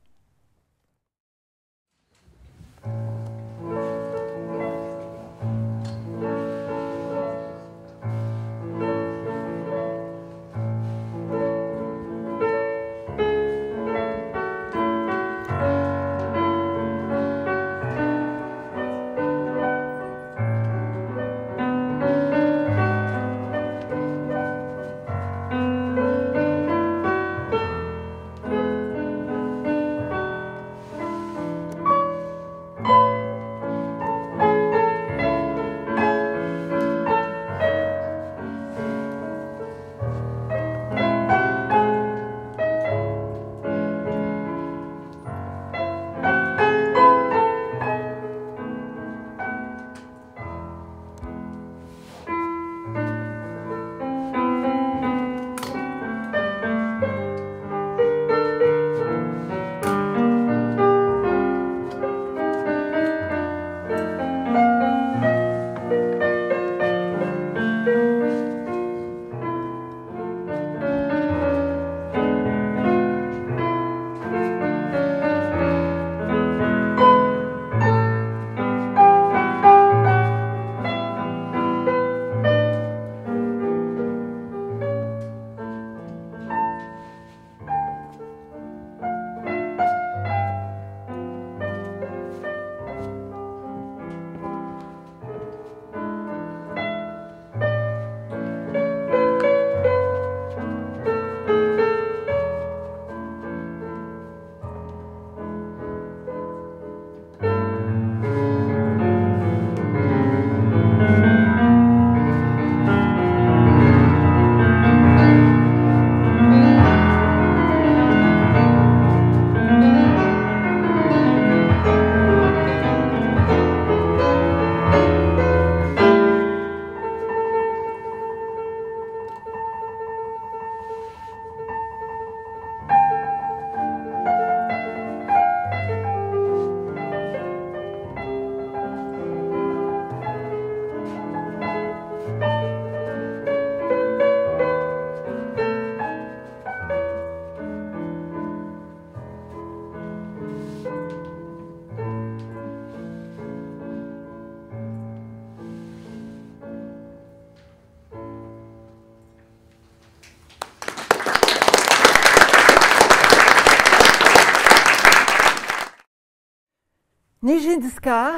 Nijinska 167.51 168.35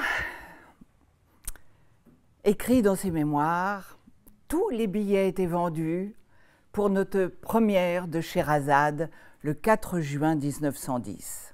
écrit 2.43 2.81
dans 2.81 2.95
ses 2.95 3.11
mémoires 3.11 3.99
Tous 4.47 4.69
les 4.69 4.87
billets 4.87 5.29
étaient 5.29 5.45
vendus 5.45 6.15
pour 6.71 6.89
notre 6.89 7.25
première 7.27 8.07
de 8.07 8.21
Sherazade 8.21 9.11
le 9.43 9.53
4 9.53 9.99
juin 9.99 10.33
1910. 10.33 11.53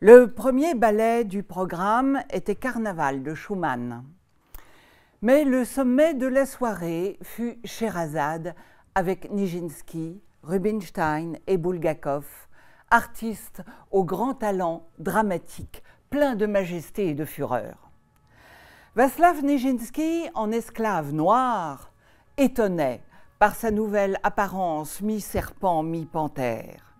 Le 0.00 0.32
premier 0.32 0.74
ballet 0.74 1.24
du 1.24 1.42
programme 1.42 2.22
était 2.32 2.56
Carnaval 2.56 3.22
de 3.22 3.34
Schumann. 3.34 4.02
Mais 5.20 5.44
le 5.44 5.66
sommet 5.66 6.14
de 6.14 6.28
la 6.28 6.46
soirée 6.46 7.18
fut 7.20 7.58
Sherazade 7.62 8.54
avec 8.94 9.30
Nijinsky 9.30 10.22
Rubinstein 10.42 11.36
et 11.46 11.58
Bulgakov, 11.58 12.24
artistes 12.90 13.60
au 13.90 14.02
grand 14.04 14.32
talent 14.32 14.88
dramatique, 14.98 15.82
plein 16.12 16.36
de 16.36 16.44
majesté 16.44 17.08
et 17.08 17.14
de 17.14 17.24
fureur. 17.24 17.90
Václav 18.94 19.42
Nijinsky, 19.42 20.28
en 20.34 20.52
esclave 20.52 21.14
noir, 21.14 21.90
étonnait 22.36 23.00
par 23.38 23.54
sa 23.54 23.70
nouvelle 23.70 24.18
apparence 24.22 25.00
mi-serpent, 25.00 25.82
mi-panthère. 25.82 26.94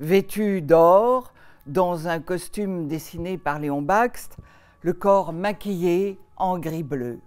Vêtu 0.00 0.62
d'or, 0.62 1.34
dans 1.66 2.08
un 2.08 2.20
costume 2.20 2.88
dessiné 2.88 3.36
par 3.36 3.58
Léon 3.58 3.82
Baxt, 3.82 4.38
le 4.80 4.94
corps 4.94 5.34
maquillé 5.34 6.18
en 6.38 6.58
gris-bleu. 6.58 7.20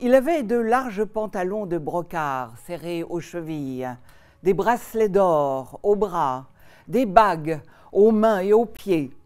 Il 0.00 0.14
avait 0.14 0.42
de 0.42 0.56
larges 0.56 1.04
pantalons 1.04 1.64
de 1.64 1.78
brocart 1.78 2.58
serrés 2.66 3.04
aux 3.04 3.20
chevilles, 3.20 3.88
des 4.42 4.52
bracelets 4.52 5.08
d'or 5.08 5.80
aux 5.82 5.96
bras, 5.96 6.48
des 6.88 7.06
bagues 7.06 7.62
aux 7.90 8.12
mains 8.12 8.40
et 8.40 8.52
aux 8.52 8.66
pieds. 8.66 9.16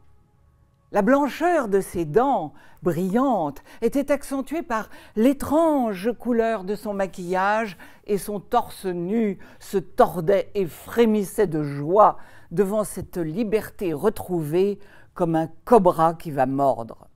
La 0.96 1.02
blancheur 1.02 1.68
de 1.68 1.82
ses 1.82 2.06
dents, 2.06 2.54
brillantes, 2.82 3.62
était 3.82 4.11
accentuée 4.11 4.62
par 4.62 4.88
l'étrange 5.14 6.11
couleur 6.18 6.64
de 6.64 6.74
son 6.74 6.94
maquillage 6.94 7.76
et 8.06 8.16
son 8.16 8.40
torse 8.40 8.87
nu 8.87 9.38
se 9.59 9.76
tordait 9.76 10.50
et 10.54 10.64
frémissait 10.64 11.48
de 11.48 11.62
joie 11.62 12.16
devant 12.50 12.82
cette 12.82 13.18
liberté 13.18 13.92
retrouvée 13.92 14.78
comme 15.12 15.37
un 15.37 15.50
cobra 15.66 16.14
qui 16.14 16.30
va 16.30 16.46
mordre. 16.46 17.09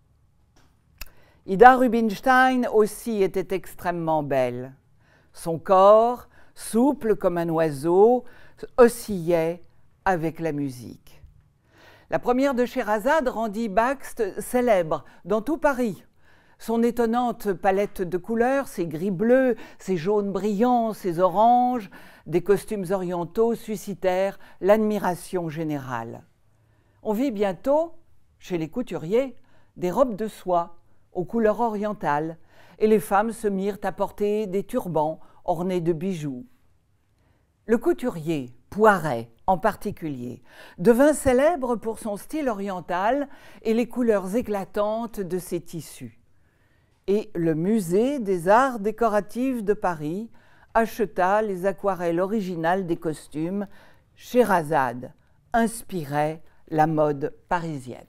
Ida 1.47 1.77
Rubinstein 1.77 2.69
aussi 2.75 3.23
était 3.23 3.57
extrêmement 3.57 4.23
belle. 4.23 4.75
Son 5.33 5.59
corps, 5.59 6.29
souple 6.55 7.17
comme 7.17 7.39
un 7.39 7.49
oiseau, 7.49 8.25
oscillait 8.77 9.63
avec 10.05 10.39
la 10.39 10.53
musique. 10.53 11.10
La 12.13 12.19
première 12.19 12.55
de 12.57 12.65
Sherazade 12.65 13.29
rendit 13.29 13.69
Baxt 13.69 14.41
célèbre 14.41 15.05
dans 15.25 15.43
tout 15.43 15.59
Paris. 15.59 16.05
Son 16.59 16.83
étonnante 16.83 17.53
palette 17.53 18.03
de 18.03 18.19
couleurs, 18.19 18.67
ses 18.67 18.89
gris 18.89 19.13
bleus, 19.13 19.55
ses 19.79 19.97
jaunes 19.97 20.33
brillants, 20.33 20.93
ses 20.93 21.21
oranges, 21.21 21.89
des 22.27 22.43
costumes 22.43 22.87
orientaux 22.91 23.55
suscitèrent 23.55 24.41
l'admiration 24.61 25.49
générale. 25.49 26.25
On 27.05 27.13
vit 27.13 27.31
bientôt, 27.31 27.93
chez 28.41 28.59
les 28.59 28.69
couturiers, 28.69 29.37
des 29.77 29.93
robes 29.93 30.17
de 30.17 30.27
soie 30.27 30.79
aux 31.13 31.25
couleurs 31.25 31.61
orientales, 31.61 32.39
et 32.81 32.89
les 32.89 32.99
femmes 32.99 33.31
se 33.31 33.47
mirent 33.47 33.79
à 33.85 33.93
porter 33.93 34.49
des 34.49 34.65
turbans 34.65 35.21
ornés 35.45 35.81
de 35.81 35.93
bijoux. 35.93 36.45
Le 37.67 37.79
couturier, 37.79 38.53
Poiret 38.69 39.31
en 39.51 39.59
particulier, 39.59 40.45
devint 40.79 41.13
célèbre 41.13 41.75
pour 41.75 41.99
son 41.99 42.17
style 42.17 42.49
oriental 42.49 43.29
et 43.63 43.75
les 43.75 43.89
couleurs 43.89 44.37
éclatantes 44.37 45.19
de 45.19 45.39
ses 45.41 45.61
tissus. 45.61 46.21
Et 47.09 47.33
le 47.35 47.57
musée 47.57 48.21
des 48.21 48.49
arts 48.49 48.79
décoratifs 48.79 49.65
de 49.65 49.75
Paris 49.75 50.31
acheta 50.75 51.43
les 51.43 51.67
aquarelles 51.67 52.21
originales 52.21 52.87
des 52.87 52.97
costumes. 52.97 53.67
Sherazade 54.15 55.13
inspirait 55.53 56.43
la 56.69 56.87
mode 56.87 57.35
parisienne. 57.49 58.07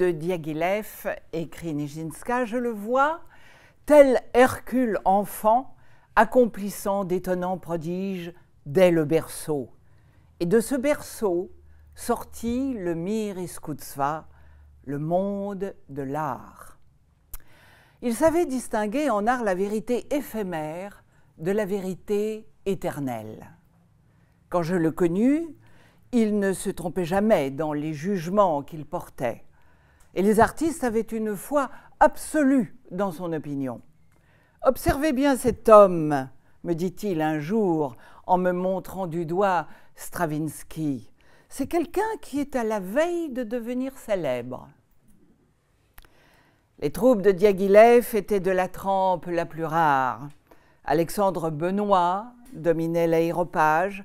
De 0.00 0.12
Diaghilev, 0.12 1.14
écrit 1.34 1.74
Nijinska, 1.74 2.46
je 2.46 2.56
le 2.56 2.70
vois, 2.70 3.20
tel 3.84 4.22
Hercule 4.32 4.98
enfant, 5.04 5.76
accomplissant 6.16 7.04
d'étonnants 7.04 7.58
prodiges 7.58 8.32
dès 8.64 8.90
le 8.92 9.04
berceau. 9.04 9.68
Et 10.40 10.46
de 10.46 10.58
ce 10.58 10.74
berceau 10.74 11.50
sortit 11.94 12.72
le 12.72 12.94
Mir 12.94 13.38
Iskutsva, 13.38 14.26
le 14.86 14.98
monde 14.98 15.74
de 15.90 16.02
l'art. 16.02 16.78
Il 18.00 18.14
savait 18.14 18.46
distinguer 18.46 19.10
en 19.10 19.26
art 19.26 19.44
la 19.44 19.54
vérité 19.54 20.06
éphémère 20.14 21.04
de 21.36 21.50
la 21.50 21.66
vérité 21.66 22.48
éternelle. 22.64 23.50
Quand 24.48 24.62
je 24.62 24.76
le 24.76 24.92
connus, 24.92 25.46
il 26.12 26.38
ne 26.38 26.54
se 26.54 26.70
trompait 26.70 27.04
jamais 27.04 27.50
dans 27.50 27.74
les 27.74 27.92
jugements 27.92 28.62
qu'il 28.62 28.86
portait. 28.86 29.44
Et 30.14 30.22
les 30.22 30.40
artistes 30.40 30.84
avaient 30.84 31.00
une 31.00 31.36
foi 31.36 31.70
absolue 32.00 32.76
dans 32.90 33.12
son 33.12 33.32
opinion. 33.32 33.80
Observez 34.62 35.12
bien 35.12 35.36
cet 35.36 35.68
homme, 35.68 36.28
me 36.64 36.74
dit-il 36.74 37.22
un 37.22 37.38
jour 37.38 37.96
en 38.26 38.38
me 38.38 38.52
montrant 38.52 39.06
du 39.06 39.26
doigt 39.26 39.66
Stravinsky. 39.94 41.10
C'est 41.48 41.66
quelqu'un 41.66 42.02
qui 42.20 42.40
est 42.40 42.56
à 42.56 42.64
la 42.64 42.80
veille 42.80 43.30
de 43.30 43.42
devenir 43.42 43.96
célèbre. 43.98 44.68
Les 46.78 46.90
troupes 46.90 47.22
de 47.22 47.32
Diaghilev 47.32 48.14
étaient 48.14 48.40
de 48.40 48.50
la 48.50 48.68
trempe 48.68 49.26
la 49.26 49.46
plus 49.46 49.64
rare. 49.64 50.28
Alexandre 50.84 51.50
Benoît 51.50 52.32
dominait 52.52 53.06
l'aéropage, 53.06 54.04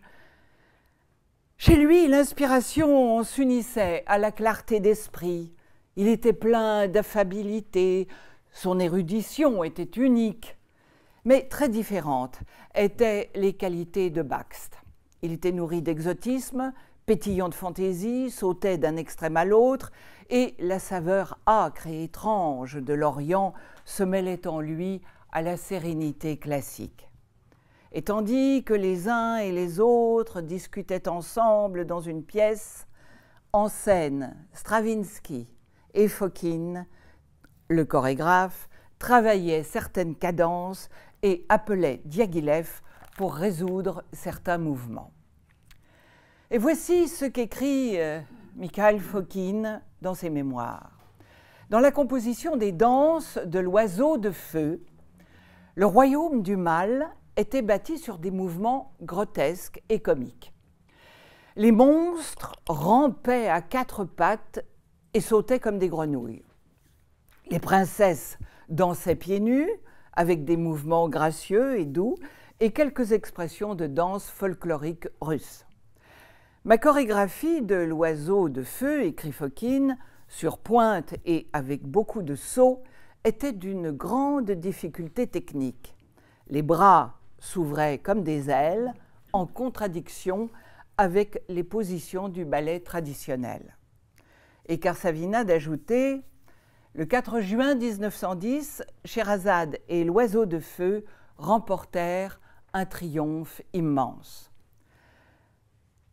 chez 1.58 1.78
lui, 1.78 2.08
l'inspiration 2.08 3.24
s'unissait 3.24 4.04
à 4.08 4.18
la 4.18 4.32
clarté 4.32 4.82
d'esprit. 4.82 5.54
Il 5.98 6.10
était 6.10 6.34
plein 6.34 6.90
d'affabilité, 6.90 8.10
son 8.52 8.80
érudition 8.80 9.64
était 9.64 10.00
unique. 10.02 10.58
Mais 11.24 11.48
très 11.48 11.70
différentes 11.70 12.40
étaient 12.76 13.32
les 13.34 13.54
qualités 13.54 14.10
de 14.10 14.22
Baxt. 14.22 14.78
Il 15.22 15.32
était 15.32 15.54
nourri 15.54 15.82
d'exotisme, 15.82 16.74
pétillant 17.06 17.48
de 17.48 17.54
fantaisie, 17.54 18.30
sautait 18.30 18.78
d'un 18.78 18.98
extrême 18.98 19.38
à 19.38 19.46
l'autre, 19.46 19.92
et 20.30 20.56
la 20.60 20.80
saveur 20.80 21.40
âcre 21.48 21.88
et 21.88 22.04
étrange 22.04 22.76
de 22.76 22.94
l'Orient 22.94 23.54
se 23.86 24.04
mêlait 24.04 24.48
en 24.48 24.60
lui 24.60 25.02
à 25.32 25.42
la 25.42 25.56
sérénité 25.56 26.38
classique. 26.38 27.10
Et 27.94 28.02
tandis 28.02 28.64
que 28.66 28.74
les 28.74 29.08
uns 29.08 29.38
et 29.38 29.54
les 29.54 29.80
autres 29.80 30.42
discutaient 30.42 31.08
ensemble 31.08 31.86
dans 31.86 32.02
une 32.02 32.24
pièce, 32.24 32.86
en 33.54 33.70
scène, 33.70 34.36
Stravinsky 34.52 35.55
et 35.96 36.08
Fokine, 36.08 36.86
le 37.70 37.86
chorégraphe, 37.86 38.70
travaillaient 39.00 39.64
certaines 39.64 40.16
cadences 40.16 40.90
et 41.24 41.46
appelaient 41.50 42.02
Diaghilev 42.06 42.82
pour 43.18 43.34
résoudre 43.34 44.04
certains 44.12 44.58
mouvements. 44.58 45.12
Et 46.52 46.58
voici 46.58 47.08
ce 47.08 47.26
qu'écrit 47.26 48.00
euh, 48.00 48.20
Mikhail 48.56 49.00
Fokine 49.00 49.82
dans 50.02 50.14
ses 50.14 50.30
mémoires. 50.30 50.92
Dans 51.70 51.80
la 51.80 51.92
composition 51.92 52.58
des 52.58 52.72
danses 52.72 53.40
de 53.44 53.60
l'oiseau 53.60 54.18
de 54.18 54.30
feu, 54.30 54.84
le 55.74 55.86
royaume 55.86 56.44
du 56.44 56.56
mal 56.56 57.10
était 57.38 57.64
bâti 57.64 57.98
sur 57.98 58.20
des 58.20 58.32
mouvements 58.32 58.94
grotesques 59.02 59.82
et 59.90 60.00
comiques. 60.00 60.54
Les 61.56 61.72
monstres 61.72 62.54
rampaient 62.68 63.50
à 63.50 63.62
quatre 63.62 64.06
pattes 64.06 64.64
et 65.16 65.22
sautaient 65.22 65.62
comme 65.62 65.80
des 65.80 65.88
grenouilles. 65.88 66.44
Les 67.50 67.60
princesses 67.60 68.38
dansaient 68.68 69.16
pieds 69.16 69.40
nus, 69.40 69.70
avec 70.12 70.44
des 70.44 70.58
mouvements 70.58 71.08
gracieux 71.08 71.80
et 71.80 71.86
doux, 71.86 72.18
et 72.60 72.72
quelques 72.72 73.14
expressions 73.14 73.76
de 73.76 73.88
danse 73.88 74.30
folklorique 74.30 75.08
russe. 75.22 75.66
Ma 76.66 76.78
chorégraphie 76.78 77.62
de 77.62 77.76
l'oiseau 77.76 78.50
de 78.50 78.62
feu, 78.62 79.06
écrit 79.06 79.32
Fokine, 79.32 79.98
sur 80.28 80.58
pointe 80.58 81.16
et 81.26 81.48
avec 81.54 81.84
beaucoup 81.84 82.22
de 82.22 82.36
sauts, 82.36 82.84
était 83.24 83.54
d'une 83.54 83.92
grande 83.92 84.52
difficulté 84.52 85.28
technique. 85.28 85.96
Les 86.50 86.62
bras 86.62 87.20
s'ouvraient 87.40 88.00
comme 88.00 88.22
des 88.22 88.50
ailes, 88.50 88.94
en 89.32 89.46
contradiction 89.46 90.50
avec 90.98 91.42
les 91.48 91.64
positions 91.64 92.28
du 92.28 92.44
ballet 92.44 92.82
traditionnel. 92.82 93.78
Et 94.66 94.80
Karsavina 94.80 95.44
d'ajouter 95.44 96.24
Le 96.94 97.06
4 97.06 97.42
juin 97.42 97.76
1910, 97.76 98.84
Sherazade 99.04 99.80
et 99.88 100.04
l'Oiseau 100.04 100.46
de 100.46 100.60
Feu 100.60 101.06
remportèrent 101.38 102.40
un 102.74 102.86
triomphe 102.86 103.62
immense. 103.74 104.52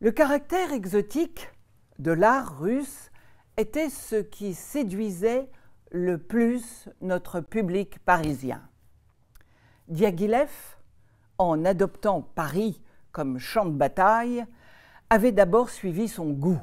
Le 0.01 0.11
caractère 0.11 0.73
exotique 0.73 1.51
de 1.99 2.13
l'art 2.13 2.59
russe 2.59 3.11
était 3.57 3.91
ce 3.91 4.17
qui 4.17 4.55
séduisait 4.55 5.49
le 5.91 6.19
plus 6.19 6.89
notre 7.01 7.41
public 7.41 7.99
parisien. 8.01 8.63
Diaghilev 9.89 10.51
en 11.39 11.65
adoptant 11.65 12.23
Paris 12.23 12.83
comme 13.13 13.39
champ 13.39 13.67
de 13.67 13.77
bataille, 13.77 14.45
avait 15.11 15.33
d'abord 15.33 15.71
suivi 15.71 16.09
son 16.09 16.31
goût. 16.31 16.61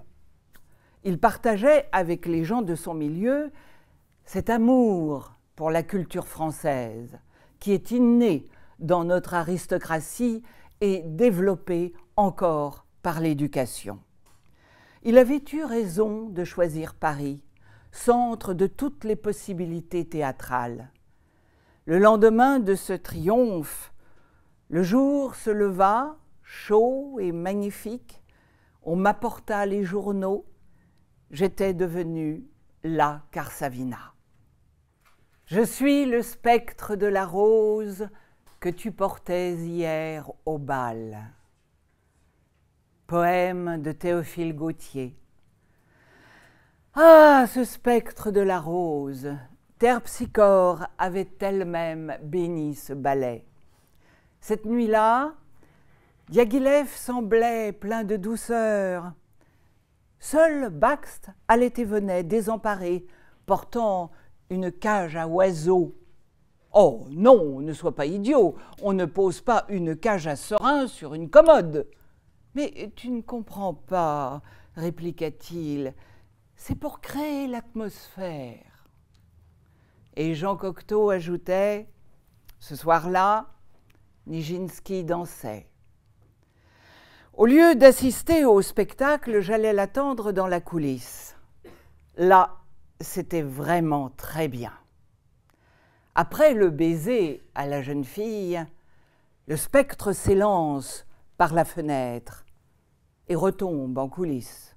Il 1.04 1.20
partageait 1.20 1.88
avec 1.92 2.26
les 2.26 2.44
gens 2.44 2.62
de 2.62 2.76
son 2.76 2.94
milieu 2.94 3.52
cet 4.26 4.50
amour 4.50 5.34
pour 5.56 5.72
la 5.72 5.84
culture 5.84 6.28
française, 6.28 7.18
qui 7.60 7.72
est 7.72 7.92
inné 7.92 8.46
dans 8.80 9.04
notre 9.04 9.34
aristocratie 9.34 10.44
et 10.82 11.02
développé 11.06 11.94
encore 12.16 12.86
par 13.02 13.20
l'éducation. 13.20 14.00
Il 15.04 15.18
avait 15.18 15.44
eu 15.54 15.64
raison 15.64 16.30
de 16.30 16.44
choisir 16.44 16.94
Paris, 16.94 17.42
centre 17.92 18.54
de 18.54 18.68
toutes 18.68 19.04
les 19.04 19.16
possibilités 19.16 20.06
théâtrales. 20.06 20.92
Le 21.86 21.98
lendemain 21.98 22.60
de 22.60 22.76
ce 22.76 22.94
triomphe, 22.94 23.94
le 24.70 24.84
jour 24.84 25.36
se 25.36 25.50
leva, 25.50 26.18
chaud 26.44 27.18
et 27.20 27.32
magnifique. 27.32 28.22
On 28.84 28.96
m'apporta 28.96 29.66
les 29.66 29.84
journaux. 29.84 30.46
J'étais 31.32 31.76
devenue 31.76 32.44
la 32.84 33.22
Carsavina. 33.32 34.14
Je 35.46 35.62
suis 35.62 36.06
le 36.06 36.24
spectre 36.24 36.96
de 36.96 37.06
la 37.06 37.26
rose 37.26 38.10
que 38.60 38.70
tu 38.70 38.92
portais 38.92 39.54
hier 39.54 40.32
au 40.46 40.58
bal. 40.58 41.34
Poème 43.06 43.82
de 43.82 43.92
Théophile 43.92 44.56
Gautier. 44.56 45.16
Ah, 46.96 47.46
ce 47.48 47.64
spectre 47.64 48.32
de 48.32 48.42
la 48.42 48.60
rose, 48.60 49.30
Terpsichore 49.78 50.88
avait 50.98 51.30
elle-même 51.40 52.18
béni 52.24 52.74
ce 52.74 52.94
ballet. 52.94 53.46
Cette 54.42 54.66
nuit-là, 54.66 55.36
Diaghilev 56.28 56.88
semblait 56.88 57.72
plein 57.72 58.04
de 58.04 58.16
douceur. 58.16 59.14
Seul 60.20 60.70
Baxt 60.70 61.30
allait 61.48 61.74
et 61.78 61.86
venait, 61.86 62.24
désemparé, 62.24 63.06
portant 63.46 64.12
une 64.50 64.72
cage 64.72 65.16
à 65.16 65.28
oiseaux. 65.28 65.96
Oh 66.74 67.08
non, 67.10 67.62
ne 67.62 67.74
sois 67.74 67.96
pas 67.96 68.06
idiot, 68.06 68.56
on 68.82 68.94
ne 68.94 69.06
pose 69.06 69.42
pas 69.42 69.66
une 69.70 69.96
cage 69.96 70.28
à 70.28 70.36
serin 70.36 70.88
sur 70.88 71.14
une 71.14 71.30
commode. 71.30 71.88
Mais 72.54 72.92
tu 72.96 73.10
ne 73.10 73.22
comprends 73.22 73.74
pas, 73.74 74.42
répliqua-t-il, 74.76 75.94
c'est 76.56 76.76
pour 76.76 77.00
créer 77.00 77.48
l'atmosphère. 77.48 78.90
Et 80.18 80.36
Jean 80.36 80.58
Cocteau 80.58 81.10
ajoutait 81.12 81.88
Ce 82.60 82.76
soir-là, 82.76 83.48
Nijinsky 84.28 85.06
dansait. 85.06 85.69
Au 87.40 87.46
lieu 87.46 87.74
d'assister 87.74 88.44
au 88.44 88.62
spectacle, 88.62 89.40
j'allais 89.40 89.72
l'attendre 89.72 90.34
dans 90.34 90.46
la 90.46 90.60
coulisse. 90.60 91.38
Là, 92.18 92.58
c'était 93.00 93.44
vraiment 93.44 94.10
très 94.18 94.50
bien. 94.50 94.74
Après 96.16 96.54
le 96.54 96.70
baiser 96.70 97.42
à 97.56 97.66
la 97.66 97.82
jeune 97.82 98.04
fille, 98.04 98.62
le 99.48 99.56
spectre 99.56 100.12
s'élance 100.12 101.08
par 101.38 101.54
la 101.54 101.64
fenêtre 101.64 102.44
et 103.30 103.36
retombe 103.36 103.98
en 103.98 104.10
coulisses. 104.10 104.76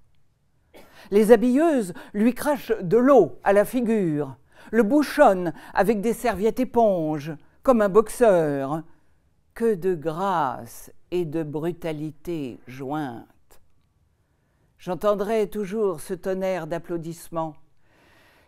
Les 1.11 1.33
habilleuses 1.33 1.95
lui 2.15 2.33
crachent 2.33 2.79
de 2.81 2.97
l'eau 2.97 3.41
à 3.43 3.53
la 3.53 3.65
figure, 3.65 4.37
le 4.71 4.85
bouchonnent 4.85 5.53
avec 5.75 6.01
des 6.01 6.13
serviettes 6.13 6.61
éponges, 6.61 7.33
comme 7.65 7.83
un 7.83 7.89
boxeur, 7.89 8.85
que 9.53 9.75
de 9.75 9.97
grâce 9.97 10.93
et 11.13 11.27
de 11.27 11.43
brutalité 11.43 12.59
jointes. 12.67 13.61
j'entendrai 14.79 15.49
toujours 15.49 16.01
ce 16.01 16.15
tonnerre 16.15 16.67
d'applaudissements. 16.67 17.55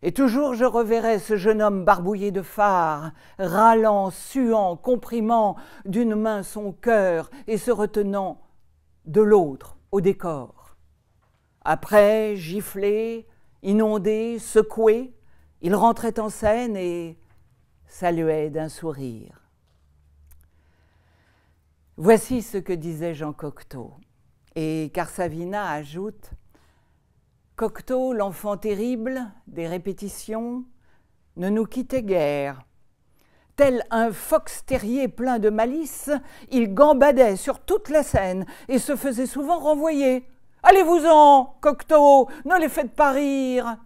Et 0.02 0.12
toujours 0.12 0.54
je 0.54 0.64
reverrai 0.64 1.18
ce 1.18 1.36
jeune 1.36 1.60
homme 1.60 1.84
barbouillé 1.84 2.30
de 2.30 2.40
phare, 2.40 3.12
râlant, 3.38 4.10
suant, 4.10 4.76
comprimant 4.76 5.56
d'une 5.84 6.14
main 6.14 6.42
son 6.42 6.72
cœur 6.72 7.30
et 7.46 7.58
se 7.58 7.70
retenant 7.70 8.40
de 9.04 9.20
l'autre 9.20 9.76
au 9.92 10.00
décor. 10.00 10.76
Après, 11.66 12.34
giflé, 12.34 13.28
inondé, 13.62 14.38
secoué, 14.38 15.14
il 15.60 15.74
rentrait 15.74 16.18
en 16.18 16.30
scène 16.30 16.76
et 16.76 17.18
saluait 17.86 18.48
d'un 18.48 18.70
sourire. 18.70 19.43
Voici 21.96 22.42
ce 22.42 22.58
que 22.58 22.72
disait 22.72 23.14
Jean 23.14 23.32
Cocteau. 23.32 23.92
Et 24.56 24.90
Carsavina 24.92 25.70
ajoute 25.70 26.32
Cocteau, 27.54 28.12
l'enfant 28.12 28.56
terrible 28.56 29.30
des 29.46 29.68
répétitions, 29.68 30.64
ne 31.36 31.48
nous 31.48 31.66
quittait 31.66 32.02
guère. 32.02 32.64
Tel 33.54 33.84
un 33.92 34.10
fox 34.10 34.64
terrier 34.66 35.06
plein 35.06 35.38
de 35.38 35.50
malice, 35.50 36.10
il 36.50 36.74
gambadait 36.74 37.36
sur 37.36 37.60
toute 37.60 37.88
la 37.90 38.02
scène 38.02 38.44
et 38.66 38.80
se 38.80 38.96
faisait 38.96 39.26
souvent 39.26 39.60
renvoyer. 39.60 40.28
Allez-vous-en, 40.64 41.58
Cocteau, 41.60 42.28
ne 42.44 42.58
les 42.58 42.68
faites 42.68 42.96
pas 42.96 43.12
rire. 43.12 43.76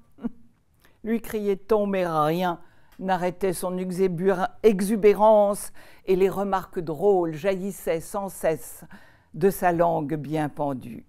Lui 1.05 1.21
criait-on, 1.21 1.87
mais 1.87 2.07
rien 2.07 2.59
n'arrêtait 2.99 3.53
son 3.53 3.77
exubérance 4.63 5.73
et 6.07 6.17
les 6.17 6.29
remarques 6.29 6.81
drôles 6.81 7.35
jaillissaient 7.35 8.01
sans 8.01 8.29
cesse 8.29 8.85
de 9.35 9.51
sa 9.51 9.73
langue 9.73 10.15
bien 10.15 10.49
pendue. 10.49 11.05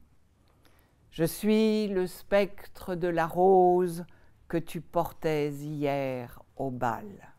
Je 1.12 1.24
suis 1.24 1.88
le 1.88 2.06
spectre 2.06 2.96
de 2.96 3.08
la 3.08 3.26
rose 3.26 4.06
que 4.48 4.58
tu 4.58 4.82
portais 4.82 5.52
hier 5.52 6.42
au 6.56 6.70
bal. 6.70 7.34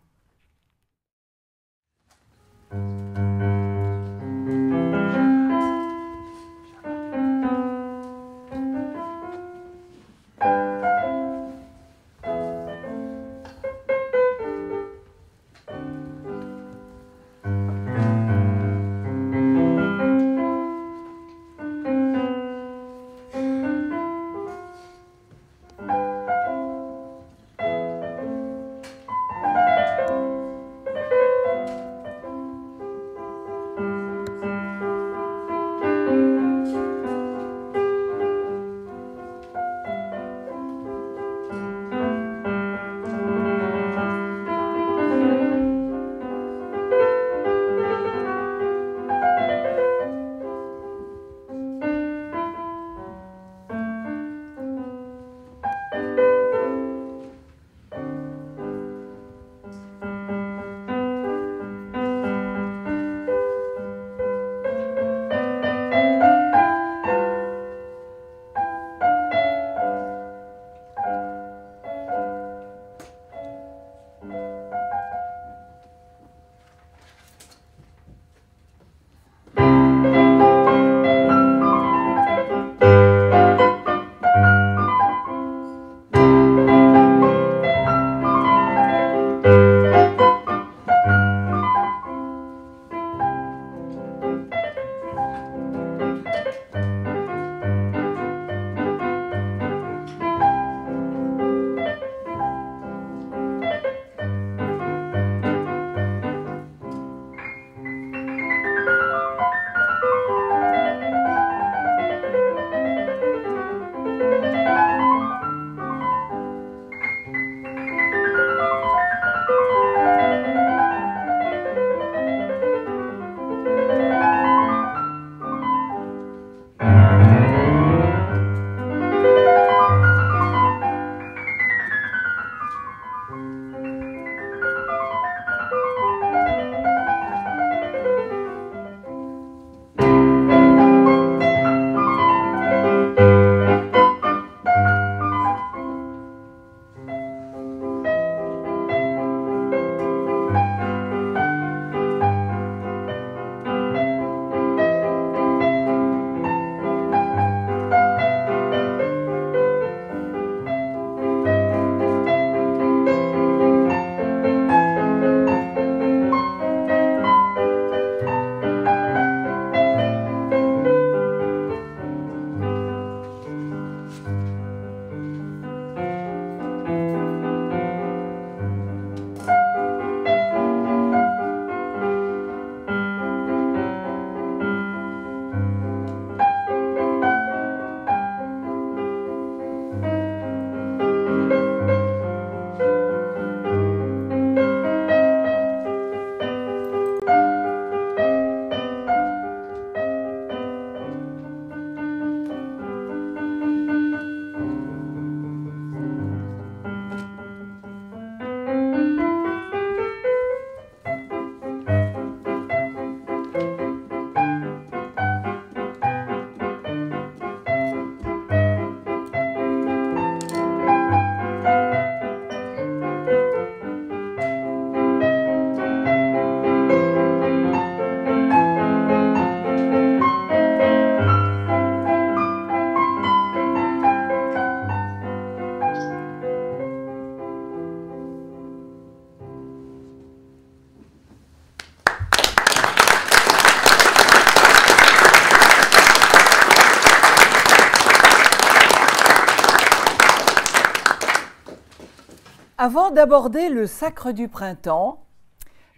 Avant 252.82 253.10
d'aborder 253.10 253.68
le 253.68 253.86
Sacre 253.86 254.32
du 254.32 254.48
printemps, 254.48 255.22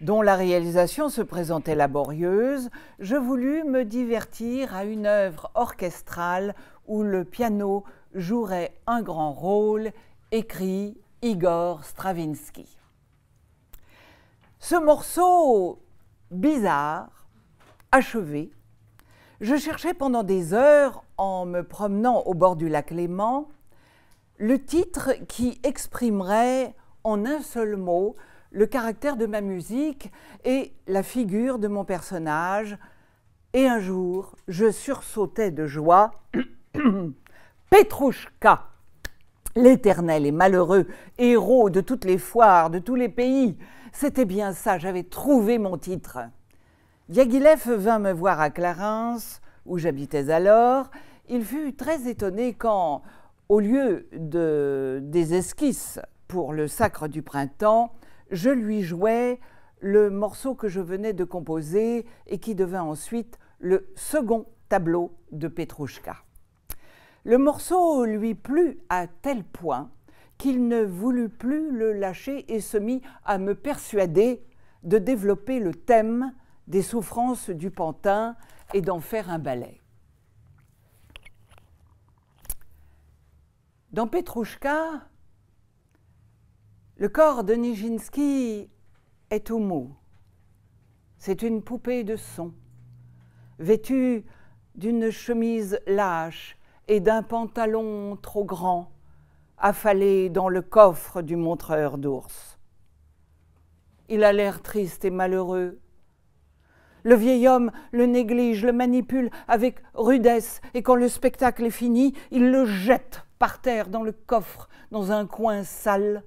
dont 0.01 0.21
la 0.21 0.35
réalisation 0.35 1.07
se 1.07 1.21
présentait 1.21 1.75
laborieuse, 1.75 2.69
je 2.99 3.15
voulus 3.15 3.63
me 3.63 3.85
divertir 3.85 4.75
à 4.75 4.83
une 4.83 5.05
œuvre 5.05 5.49
orchestrale 5.55 6.53
où 6.85 7.03
le 7.03 7.23
piano 7.23 7.85
jouerait 8.13 8.73
un 8.85 9.01
grand 9.01 9.31
rôle, 9.31 9.93
écrit 10.33 10.97
Igor 11.21 11.85
Stravinsky. 11.85 12.67
Ce 14.59 14.75
morceau 14.75 15.79
bizarre, 16.31 17.27
achevé, 17.93 18.51
je 19.39 19.55
cherchais 19.55 19.93
pendant 19.93 20.23
des 20.23 20.53
heures, 20.53 21.05
en 21.15 21.45
me 21.45 21.63
promenant 21.63 22.23
au 22.23 22.33
bord 22.33 22.57
du 22.57 22.67
lac 22.67 22.91
Léman, 22.91 23.47
le 24.37 24.63
titre 24.63 25.11
qui 25.27 25.59
exprimerait 25.63 26.75
en 27.03 27.25
un 27.25 27.41
seul 27.41 27.75
mot 27.75 28.15
le 28.51 28.67
caractère 28.67 29.17
de 29.17 29.25
ma 29.25 29.41
musique 29.41 30.11
et 30.45 30.73
la 30.87 31.03
figure 31.03 31.59
de 31.59 31.67
mon 31.67 31.85
personnage. 31.85 32.77
Et 33.53 33.67
un 33.67 33.79
jour, 33.79 34.35
je 34.47 34.71
sursautais 34.71 35.51
de 35.51 35.65
joie. 35.65 36.11
Petrouchka, 37.69 38.67
l'éternel 39.55 40.25
et 40.25 40.31
malheureux 40.31 40.87
héros 41.17 41.69
de 41.69 41.81
toutes 41.81 42.05
les 42.05 42.17
foires, 42.17 42.69
de 42.69 42.79
tous 42.79 42.95
les 42.95 43.09
pays. 43.09 43.57
C'était 43.91 44.25
bien 44.25 44.53
ça, 44.53 44.77
j'avais 44.77 45.03
trouvé 45.03 45.57
mon 45.57 45.77
titre. 45.77 46.19
Diaghilev 47.09 47.71
vint 47.73 47.99
me 47.99 48.11
voir 48.11 48.39
à 48.39 48.49
Clarence, 48.49 49.41
où 49.65 49.77
j'habitais 49.77 50.29
alors. 50.29 50.89
Il 51.29 51.43
fut 51.43 51.73
très 51.73 52.07
étonné 52.07 52.53
quand, 52.53 53.01
au 53.53 53.59
lieu 53.59 54.07
de, 54.13 54.99
des 55.03 55.35
esquisses 55.35 55.99
pour 56.27 56.53
le 56.53 56.67
sacre 56.67 57.07
du 57.07 57.21
printemps, 57.21 57.93
je 58.31 58.49
lui 58.49 58.81
jouais 58.81 59.39
le 59.79 60.09
morceau 60.09 60.55
que 60.55 60.67
je 60.67 60.81
venais 60.81 61.13
de 61.13 61.23
composer 61.23 62.07
et 62.25 62.39
qui 62.39 62.55
devint 62.55 62.81
ensuite 62.81 63.37
le 63.59 63.91
second 63.93 64.47
tableau 64.69 65.11
de 65.31 65.47
Petrouchka. 65.47 66.15
Le 67.25 67.37
morceau 67.37 68.05
lui 68.05 68.33
plut 68.33 68.79
à 68.89 69.05
tel 69.05 69.43
point 69.43 69.91
qu'il 70.39 70.67
ne 70.67 70.81
voulut 70.81 71.29
plus 71.29 71.69
le 71.69 71.93
lâcher 71.93 72.51
et 72.51 72.59
se 72.59 72.77
mit 72.77 73.03
à 73.23 73.37
me 73.37 73.53
persuader 73.53 74.43
de 74.81 74.97
développer 74.97 75.59
le 75.59 75.75
thème 75.75 76.33
des 76.65 76.81
souffrances 76.81 77.51
du 77.51 77.69
pantin 77.69 78.35
et 78.73 78.81
d'en 78.81 78.99
faire 78.99 79.29
un 79.29 79.37
ballet. 79.37 79.82
Dans 83.93 84.07
Petrouchka, 84.07 85.07
le 86.97 87.09
corps 87.09 87.43
de 87.43 87.53
Nijinsky 87.53 88.67
est 89.29 89.45
tout 89.45 89.59
mou. 89.59 89.95
C'est 91.19 91.43
une 91.43 91.61
poupée 91.61 92.03
de 92.03 92.15
son, 92.15 92.55
vêtue 93.59 94.25
d'une 94.73 95.11
chemise 95.11 95.79
lâche 95.85 96.57
et 96.87 97.01
d'un 97.01 97.21
pantalon 97.21 98.17
trop 98.19 98.43
grand, 98.43 98.91
affalé 99.59 100.29
dans 100.31 100.49
le 100.49 100.63
coffre 100.63 101.21
du 101.21 101.35
montreur 101.35 101.99
d'ours. 101.99 102.57
Il 104.09 104.23
a 104.23 104.33
l'air 104.33 104.63
triste 104.63 105.05
et 105.05 105.11
malheureux. 105.11 105.79
Le 107.03 107.13
vieil 107.13 107.47
homme 107.47 107.71
le 107.91 108.07
néglige, 108.07 108.65
le 108.65 108.73
manipule 108.73 109.29
avec 109.47 109.83
rudesse, 109.93 110.61
et 110.73 110.81
quand 110.81 110.95
le 110.95 111.07
spectacle 111.07 111.65
est 111.65 111.69
fini, 111.69 112.15
il 112.31 112.49
le 112.49 112.65
jette 112.65 113.23
par 113.43 113.59
terre 113.59 113.89
dans 113.89 114.03
le 114.03 114.13
coffre, 114.13 114.69
dans 114.89 115.11
un 115.11 115.27
coin 115.27 115.65
sale. 115.65 116.23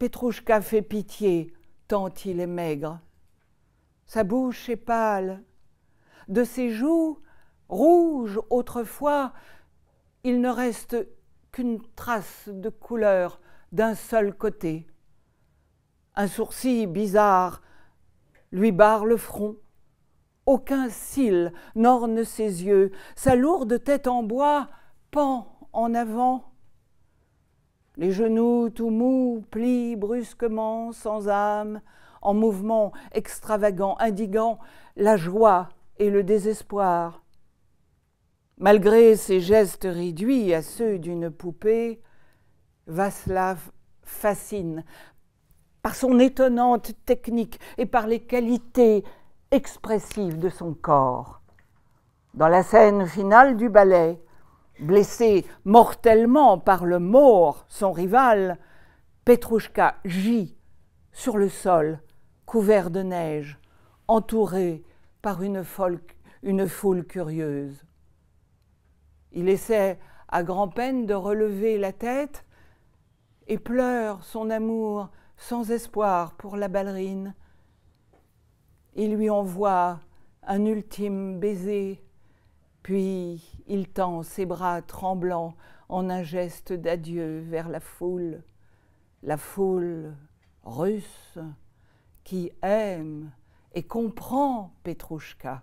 Petrouchka 0.00 0.60
fait 0.60 0.82
pitié, 0.82 1.54
tant 1.86 2.08
il 2.24 2.40
est 2.40 2.48
maigre. 2.48 2.98
Sa 4.06 4.24
bouche 4.24 4.68
est 4.68 4.74
pâle. 4.74 5.44
De 6.26 6.42
ses 6.42 6.70
joues, 6.70 7.22
rouges 7.68 8.40
autrefois, 8.50 9.32
il 10.24 10.40
ne 10.40 10.48
reste 10.48 10.96
qu'une 11.52 11.80
trace 11.94 12.48
de 12.48 12.68
couleur 12.68 13.40
d'un 13.70 13.94
seul 13.94 14.34
côté. 14.34 14.88
Un 16.16 16.26
sourcil 16.26 16.88
bizarre 16.88 17.62
lui 18.50 18.72
barre 18.72 19.04
le 19.04 19.16
front. 19.16 19.54
Aucun 20.44 20.88
cil 20.88 21.52
n'orne 21.76 22.24
ses 22.24 22.64
yeux. 22.64 22.90
Sa 23.14 23.36
lourde 23.36 23.84
tête 23.84 24.08
en 24.08 24.24
bois 24.24 24.68
pend 25.10 25.46
en 25.72 25.94
avant. 25.94 26.52
Les 27.96 28.12
genoux 28.12 28.70
tout 28.70 28.90
mous 28.90 29.44
plient 29.50 29.96
brusquement, 29.96 30.92
sans 30.92 31.28
âme, 31.28 31.80
en 32.22 32.34
mouvement 32.34 32.92
extravagant, 33.12 33.96
indiquant 33.98 34.58
la 34.96 35.16
joie 35.16 35.68
et 35.98 36.10
le 36.10 36.22
désespoir. 36.22 37.22
Malgré 38.58 39.16
ses 39.16 39.40
gestes 39.40 39.88
réduits 39.88 40.52
à 40.52 40.62
ceux 40.62 40.98
d'une 40.98 41.30
poupée, 41.30 42.00
Vaslav 42.86 43.70
fascine 44.02 44.84
par 45.82 45.94
son 45.94 46.18
étonnante 46.18 46.92
technique 47.04 47.60
et 47.78 47.86
par 47.86 48.06
les 48.06 48.20
qualités 48.20 49.04
expressives 49.50 50.38
de 50.38 50.48
son 50.48 50.74
corps. 50.74 51.40
Dans 52.34 52.48
la 52.48 52.62
scène 52.62 53.06
finale 53.06 53.56
du 53.56 53.68
ballet, 53.68 54.20
blessé 54.80 55.44
mortellement 55.64 56.58
par 56.58 56.84
le 56.84 56.98
mort, 56.98 57.66
son 57.68 57.92
rival, 57.92 58.58
Petrouchka 59.24 59.96
gît 60.04 60.56
sur 61.12 61.36
le 61.36 61.48
sol, 61.48 62.00
couvert 62.46 62.90
de 62.90 63.02
neige, 63.02 63.58
entouré 64.06 64.82
par 65.20 65.42
une, 65.42 65.64
une 66.42 66.68
foule 66.68 67.04
curieuse. 67.04 67.84
Il 69.32 69.48
essaie 69.48 69.98
à 70.28 70.42
grand-peine 70.42 71.06
de 71.06 71.14
relever 71.14 71.78
la 71.78 71.92
tête 71.92 72.44
et 73.46 73.58
pleure 73.58 74.24
son 74.24 74.50
amour 74.50 75.10
sans 75.36 75.70
espoir 75.70 76.34
pour 76.36 76.56
la 76.56 76.68
ballerine. 76.68 77.34
Il 78.94 79.14
lui 79.14 79.30
envoie 79.30 80.00
un 80.42 80.64
ultime 80.64 81.38
baiser 81.38 82.02
puis 82.82 83.57
il 83.68 83.88
tend 83.88 84.22
ses 84.22 84.46
bras 84.46 84.82
tremblants 84.82 85.54
en 85.88 86.10
un 86.10 86.22
geste 86.22 86.72
d'adieu 86.72 87.40
vers 87.40 87.68
la 87.68 87.80
foule, 87.80 88.42
la 89.22 89.36
foule 89.36 90.14
russe 90.64 91.38
qui 92.24 92.50
aime 92.62 93.30
et 93.74 93.82
comprend 93.82 94.72
Petrouchka. 94.82 95.62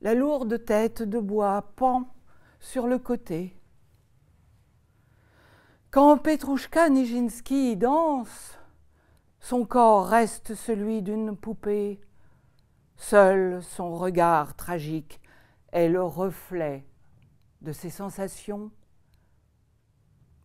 La 0.00 0.14
lourde 0.14 0.64
tête 0.64 1.02
de 1.02 1.18
bois 1.18 1.72
pend 1.76 2.14
sur 2.60 2.86
le 2.86 2.98
côté. 2.98 3.56
Quand 5.90 6.18
Petrouchka 6.18 6.88
Nijinsky 6.88 7.76
danse, 7.76 8.58
son 9.40 9.64
corps 9.64 10.06
reste 10.06 10.54
celui 10.54 11.02
d'une 11.02 11.36
poupée 11.36 12.00
Seul 12.96 13.62
son 13.62 13.96
regard 13.96 14.54
tragique 14.54 15.21
est 15.72 15.88
le 15.88 16.02
reflet 16.02 16.86
de 17.60 17.72
ses 17.72 17.90
sensations. 17.90 18.70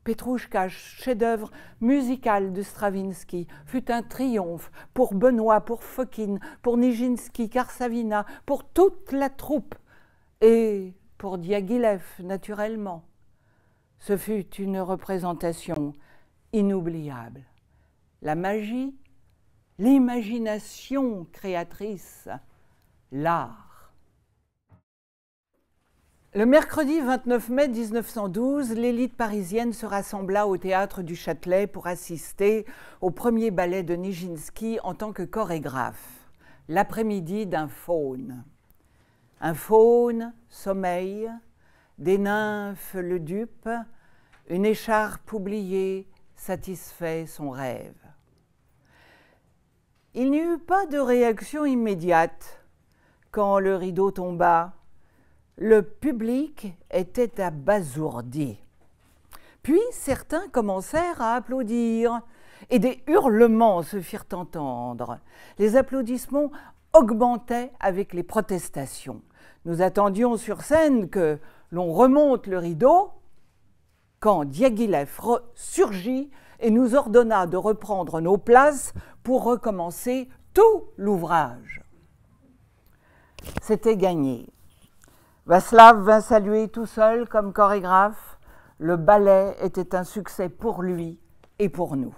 Petrouchka, 0.04 0.70
chef-d'œuvre 0.70 1.52
musical 1.82 2.54
de 2.54 2.62
Stravinsky, 2.62 3.48
fut 3.66 3.92
un 3.92 4.04
triomphe 4.04 4.72
pour 4.94 5.14
Benoît, 5.14 5.62
pour 5.62 5.84
Fokine, 5.84 6.40
pour 6.62 6.78
Nijinsky, 6.78 7.50
Karsavina, 7.50 8.26
pour 8.46 8.64
toute 8.70 9.12
la 9.12 9.30
troupe 9.30 9.76
et 10.40 10.94
pour 11.18 11.38
Diaghilev, 11.38 12.04
naturellement. 12.20 13.04
Ce 14.00 14.16
fut 14.16 14.48
une 14.56 14.80
représentation 14.80 15.94
inoubliable. 16.54 17.44
La 18.22 18.36
magie 18.36 18.96
l'imagination 19.80 21.26
créatrice, 21.32 22.30
l'art. 23.12 23.67
Le 26.34 26.46
mercredi 26.46 27.00
29 27.00 27.50
mai 27.50 27.68
1912, 27.70 28.74
l'élite 28.74 29.16
parisienne 29.16 29.72
se 29.72 29.86
rassembla 29.86 30.46
au 30.46 30.58
théâtre 30.58 31.02
du 31.02 31.16
Châtelet 31.16 31.68
pour 31.68 31.88
assister 31.88 32.66
au 33.00 33.12
premier 33.12 33.50
ballet 33.50 33.82
de 33.82 33.96
Nijinsky 33.96 34.78
en 34.84 34.94
tant 34.94 35.14
que 35.14 35.24
chorégraphe, 35.24 36.30
l'après-midi 36.68 37.46
d'un 37.46 37.70
faune. 37.70 38.44
Un 39.40 39.54
faune, 39.54 40.34
sommeil, 40.50 41.32
des 41.98 42.18
nymphes 42.18 42.96
le 42.96 43.22
dupe, 43.22 43.70
une 44.50 44.66
écharpe 44.66 45.32
oubliée 45.32 46.10
satisfait 46.36 47.26
son 47.26 47.52
rêve. 47.52 47.96
Il 50.14 50.30
n'y 50.30 50.40
eut 50.40 50.60
pas 50.60 50.86
de 50.88 51.00
réaction 51.00 51.66
immédiate 51.66 52.66
quand 53.32 53.60
le 53.60 53.78
rideau 53.78 54.12
tomba. 54.12 54.77
Le 55.60 55.82
public 55.82 56.78
était 56.92 57.42
abasourdi. 57.42 58.60
Puis 59.64 59.82
certains 59.92 60.48
commencèrent 60.50 61.20
à 61.20 61.34
applaudir 61.34 62.22
et 62.70 62.78
des 62.78 63.02
hurlements 63.08 63.82
se 63.82 64.00
firent 64.00 64.28
entendre. 64.34 65.18
Les 65.58 65.76
applaudissements 65.76 66.52
augmentaient 66.94 67.72
avec 67.80 68.14
les 68.14 68.22
protestations. 68.22 69.24
Nous 69.66 69.82
attendions 69.82 70.38
sur 70.38 70.62
scène 70.62 71.10
que 71.10 71.40
l'on 71.72 71.92
remonte 71.92 72.46
le 72.46 72.60
rideau 72.60 73.10
quand 74.20 74.46
Diaghilev 74.46 75.20
surgit 75.56 76.30
et 76.60 76.70
nous 76.70 76.94
ordonna 76.94 77.48
de 77.48 77.58
reprendre 77.58 78.22
nos 78.22 78.38
places 78.38 78.94
pour 79.24 79.44
recommencer 79.44 80.30
tout 80.54 80.84
l'ouvrage. 80.98 81.82
C'était 83.62 83.98
gagné. 83.98 84.48
Vaslav 85.48 86.02
vint 86.02 86.20
saluer 86.20 86.68
tout 86.68 86.86
seul 86.86 87.26
comme 87.30 87.54
chorégraphe. 87.54 88.38
Le 88.80 88.98
ballet 88.98 89.56
était 89.62 89.96
un 89.96 90.04
succès 90.04 90.50
pour 90.50 90.84
lui 90.84 91.22
et 91.58 91.70
pour 91.70 91.96
nous. 91.96 92.14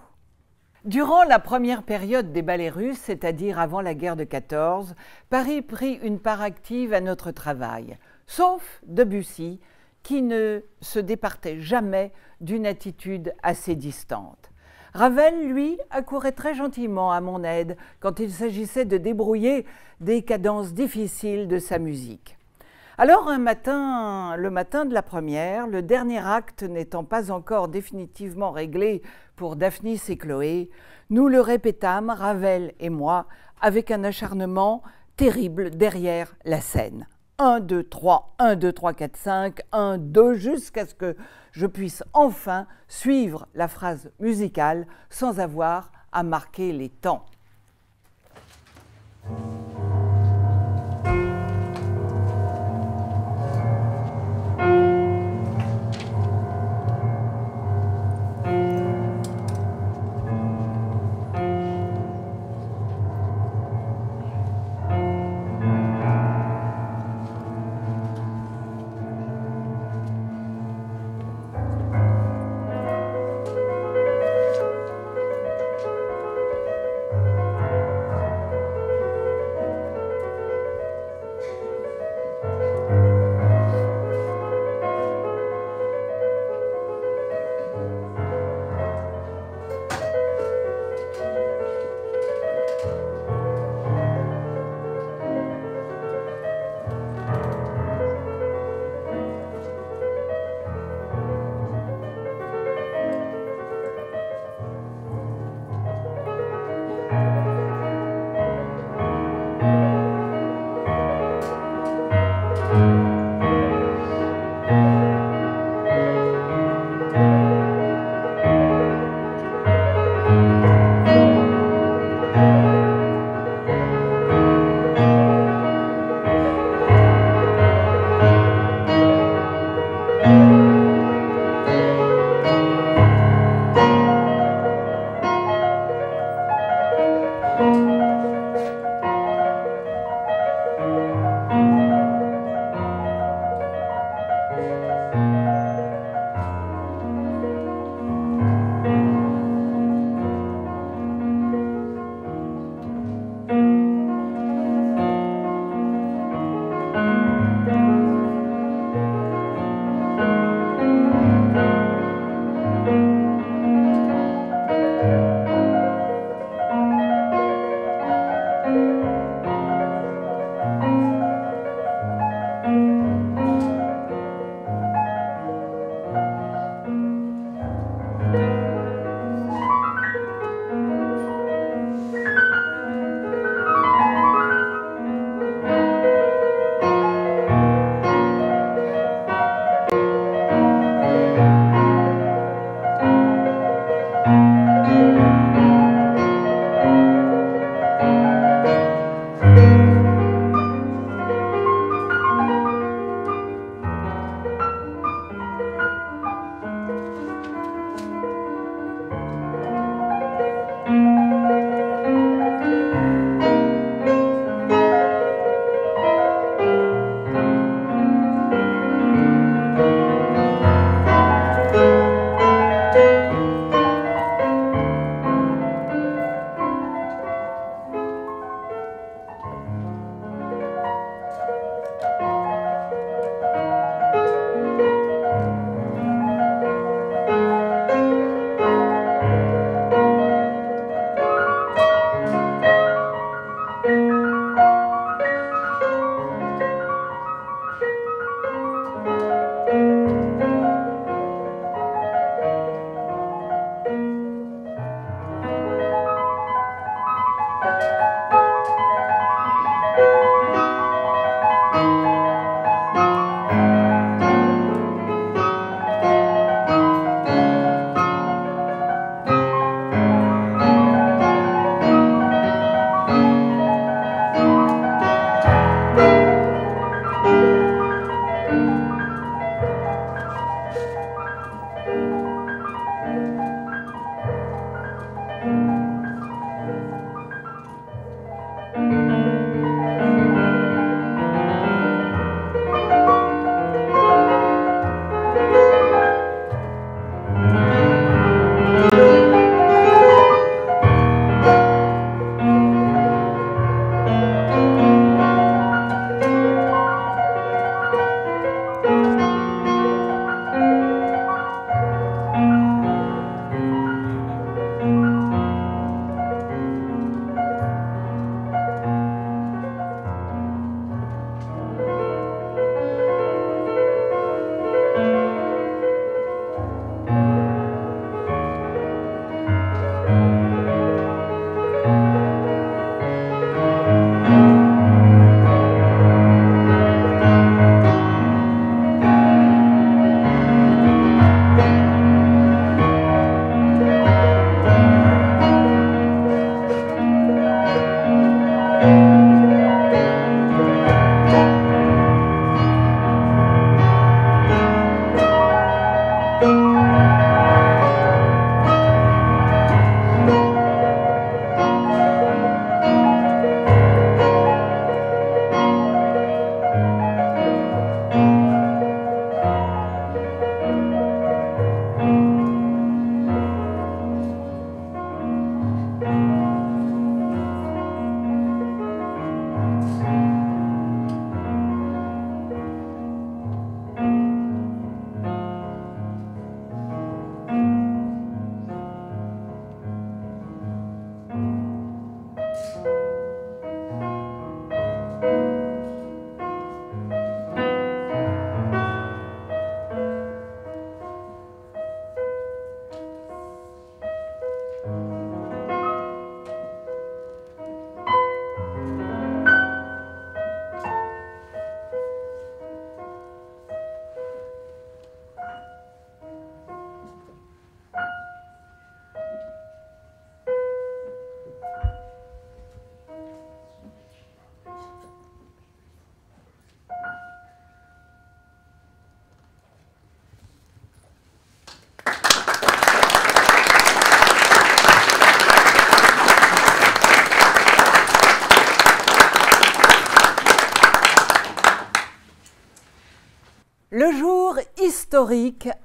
Durant 0.83 1.23
la 1.25 1.37
première 1.37 1.83
période 1.83 2.31
des 2.31 2.41
ballets 2.41 2.71
russes, 2.71 2.97
c'est-à-dire 2.97 3.59
avant 3.59 3.81
la 3.81 3.93
guerre 3.93 4.15
de 4.15 4.23
14, 4.23 4.95
Paris 5.29 5.61
prit 5.61 5.99
une 6.01 6.19
part 6.19 6.41
active 6.41 6.91
à 6.91 7.01
notre 7.01 7.29
travail, 7.29 7.99
sauf 8.25 8.81
Debussy, 8.87 9.59
qui 10.01 10.23
ne 10.23 10.61
se 10.81 10.97
départait 10.97 11.59
jamais 11.59 12.11
d'une 12.41 12.65
attitude 12.65 13.35
assez 13.43 13.75
distante. 13.75 14.49
Ravel, 14.95 15.49
lui, 15.49 15.77
accourait 15.91 16.31
très 16.31 16.55
gentiment 16.55 17.11
à 17.11 17.21
mon 17.21 17.43
aide 17.43 17.77
quand 17.99 18.19
il 18.19 18.31
s'agissait 18.31 18.85
de 18.85 18.97
débrouiller 18.97 19.67
des 20.01 20.23
cadences 20.23 20.73
difficiles 20.73 21.47
de 21.47 21.59
sa 21.59 21.77
musique. 21.77 22.38
Alors 23.01 23.29
un 23.29 23.37
matin, 23.37 24.35
le 24.35 24.49
matin 24.49 24.83
de 24.83 24.93
la 24.93 25.01
première, 25.01 25.67
le 25.67 25.81
dernier 25.81 26.19
acte 26.19 26.63
n'étant 26.63 27.05
pas 27.05 27.31
encore 27.31 27.69
définitivement 27.69 28.51
réglé 28.51 29.01
pour 29.37 29.55
Daphnis 29.55 30.01
et 30.09 30.17
Chloé, 30.17 30.69
nous 31.09 31.29
le 31.29 31.39
répétâmes, 31.39 32.09
Ravel 32.09 32.73
et 32.81 32.89
moi, 32.89 33.27
avec 33.61 33.89
un 33.89 34.03
acharnement 34.03 34.83
terrible 35.15 35.69
derrière 35.69 36.35
la 36.43 36.59
scène. 36.59 37.07
1, 37.37 37.61
2, 37.61 37.83
3, 37.83 38.35
1, 38.37 38.57
2, 38.57 38.73
3, 38.73 38.93
4, 38.93 39.15
5, 39.15 39.61
1, 39.71 39.97
2, 39.97 40.33
jusqu'à 40.33 40.85
ce 40.85 40.93
que 40.93 41.15
je 41.53 41.67
puisse 41.67 42.03
enfin 42.11 42.67
suivre 42.89 43.47
la 43.55 43.69
phrase 43.69 44.11
musicale 44.19 44.85
sans 45.09 45.39
avoir 45.39 45.93
à 46.11 46.23
marquer 46.23 46.73
les 46.73 46.89
temps. 46.89 47.25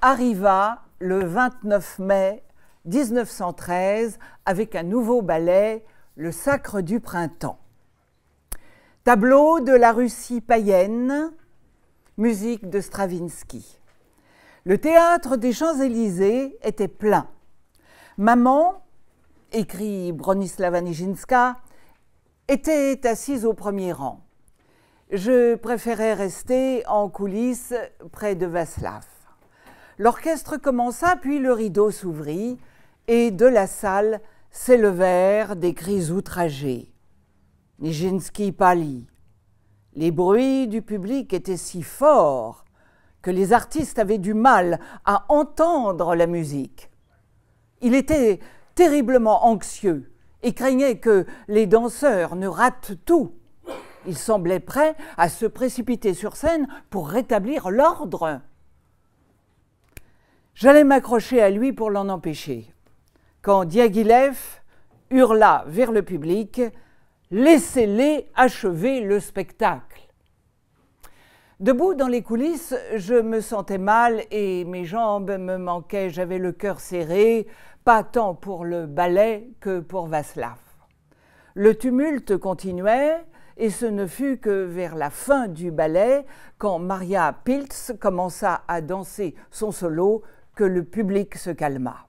Arriva 0.01 0.83
le 1.01 1.25
29 1.25 1.99
mai 1.99 2.45
1913 2.85 4.19
avec 4.47 4.77
un 4.77 4.85
nouveau 4.85 5.23
ballet, 5.23 5.85
Le 6.15 6.31
Sacre 6.31 6.83
du 6.83 7.01
Printemps. 7.01 7.59
Tableau 9.03 9.59
de 9.59 9.73
la 9.73 9.93
Russie 9.93 10.41
païenne, 10.41 11.33
musique 12.17 12.71
de 12.71 12.81
Stravinsky. 12.81 13.81
Le 14.65 14.79
théâtre 14.79 15.37
des 15.37 15.53
Champs-Élysées 15.53 16.57
était 16.63 16.89
plein. 16.89 17.27
Maman, 18.17 18.85
écrit 19.53 20.13
Bronislava 20.13 20.81
Nijinska, 20.81 21.57
était 22.47 23.05
assise 23.05 23.45
au 23.45 23.53
premier 23.53 23.93
rang. 23.93 24.21
Je 25.11 25.57
préférais 25.57 26.15
rester 26.15 26.87
en 26.87 27.09
coulisses 27.09 27.75
près 28.13 28.37
de 28.37 28.47
Vaslav. 28.47 29.05
L'orchestre 29.99 30.57
commença, 30.57 31.17
puis 31.17 31.39
le 31.39 31.53
rideau 31.53 31.91
s'ouvrit, 31.91 32.59
et 33.07 33.31
de 33.31 33.47
la 33.47 33.67
salle 33.67 34.21
s'élevèrent 34.51 35.57
des 35.57 35.75
cris 35.75 36.11
outragés. 36.11 36.93
Nijinsky 37.79 38.53
pâlit. 38.53 39.07
Les 39.95 40.11
bruits 40.11 40.67
du 40.67 40.83
public 40.83 41.33
étaient 41.33 41.57
si 41.57 41.83
forts 41.83 42.65
que 43.23 43.31
les 43.31 43.53
artistes 43.53 43.99
avaient 43.99 44.19
du 44.19 44.35
mal 44.35 44.81
à 45.05 45.25
entendre 45.29 46.15
la 46.15 46.27
musique. 46.27 46.91
Il 47.81 47.95
était 47.95 48.41
terriblement 48.75 49.47
anxieux 49.47 50.13
et 50.43 50.53
craignait 50.53 50.99
que 50.99 51.25
les 51.49 51.67
danseurs 51.67 52.35
ne 52.35 52.49
ratent 52.49 52.93
tout. 53.05 53.35
Il 54.07 54.17
semblait 54.17 54.61
prêt 54.61 54.97
à 55.17 55.29
se 55.29 55.47
précipiter 55.47 56.15
sur 56.15 56.37
scène 56.37 56.69
pour 56.91 57.09
rétablir 57.09 57.71
l'ordre. 57.71 58.41
J'allais 60.55 60.85
m'accrocher 60.85 61.43
à 61.43 61.51
lui 61.51 61.73
pour 61.73 61.91
l'en 61.91 62.09
empêcher. 62.09 62.73
Quand 63.43 63.65
Diaghilev 63.65 64.39
hurla 65.11 65.65
vers 65.67 65.93
le 65.93 66.03
public 66.03 66.61
Laissez-les 67.31 68.31
achever 68.37 69.01
le 69.01 69.19
spectacle. 69.19 70.03
Debout 71.59 71.95
dans 71.95 72.07
les 72.07 72.23
coulisses, 72.23 72.77
je 72.95 73.15
me 73.15 73.41
sentais 73.41 73.79
mal 73.79 74.23
et 74.31 74.65
mes 74.67 74.85
jambes 74.85 75.37
me 75.37 75.57
manquaient, 75.57 76.11
j'avais 76.11 76.39
le 76.39 76.53
cœur 76.53 76.79
serré, 76.79 77.49
pas 77.85 78.05
tant 78.05 78.37
pour 78.37 78.65
le 78.65 78.87
ballet 78.87 79.49
que 79.59 79.81
pour 79.81 80.07
Vaslav. 80.07 80.59
Le 81.55 81.75
tumulte 81.75 82.37
continuait, 82.37 83.25
et 83.57 83.71
ce 83.71 83.87
ne 83.87 84.07
fut 84.07 84.39
que 84.39 84.65
vers 84.65 84.95
la 84.95 85.11
fin 85.11 85.49
du 85.49 85.73
ballet, 85.73 86.27
quand 86.59 86.79
Maria 86.79 87.35
Pilz 87.45 87.95
commença 88.01 88.63
à 88.69 88.81
danser 88.81 89.35
son 89.51 89.73
solo, 89.73 90.23
que 90.55 90.65
le 90.65 90.85
public 90.85 91.37
se 91.37 91.51
calma. 91.51 92.07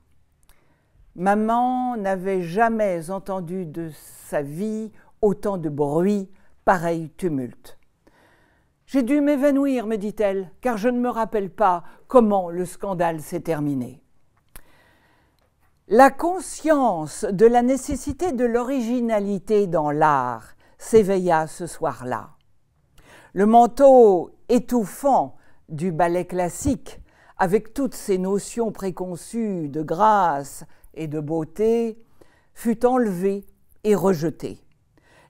Maman 1.15 1.97
n'avait 1.97 2.41
jamais 2.41 3.09
entendu 3.09 3.65
de 3.65 3.89
sa 4.27 4.41
vie 4.41 4.91
autant 5.21 5.57
de 5.57 5.69
bruit, 5.69 6.29
pareil 6.65 7.09
tumulte. 7.17 7.77
J'ai 8.85 9.01
dû 9.01 9.21
m'évanouir, 9.21 9.87
me 9.87 9.95
dit-elle, 9.95 10.51
car 10.61 10.77
je 10.77 10.89
ne 10.89 10.99
me 10.99 11.09
rappelle 11.09 11.49
pas 11.49 11.83
comment 12.07 12.49
le 12.49 12.65
scandale 12.65 13.21
s'est 13.21 13.39
terminé. 13.39 14.03
La 15.87 16.11
conscience 16.11 17.25
de 17.31 17.45
la 17.45 17.61
nécessité 17.61 18.31
de 18.31 18.45
l'originalité 18.45 19.67
dans 19.67 19.91
l'art 19.91 20.55
s'éveilla 20.77 21.47
ce 21.47 21.67
soir-là. 21.67 22.31
Le 23.33 23.45
manteau 23.45 24.31
étouffant 24.49 25.35
du 25.69 25.91
ballet 25.91 26.25
classique, 26.25 26.99
avec 27.37 27.73
toutes 27.73 27.95
ses 27.95 28.17
notions 28.17 28.71
préconçues 28.71 29.69
de 29.69 29.81
grâce 29.81 30.63
et 30.93 31.07
de 31.07 31.19
beauté, 31.19 31.97
fut 32.53 32.85
enlevé 32.85 33.45
et 33.83 33.95
rejeté. 33.95 34.59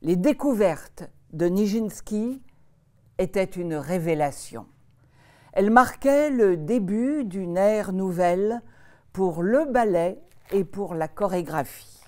Les 0.01 0.15
découvertes 0.15 1.03
de 1.33 1.47
Nijinsky 1.47 2.41
étaient 3.17 3.43
une 3.43 3.75
révélation. 3.75 4.67
Elles 5.53 5.71
marquaient 5.71 6.29
le 6.29 6.57
début 6.57 7.23
d'une 7.23 7.57
ère 7.57 7.93
nouvelle 7.93 8.61
pour 9.13 9.41
le 9.41 9.65
ballet 9.65 10.19
et 10.51 10.63
pour 10.63 10.93
la 10.93 11.07
chorégraphie. 11.07 12.03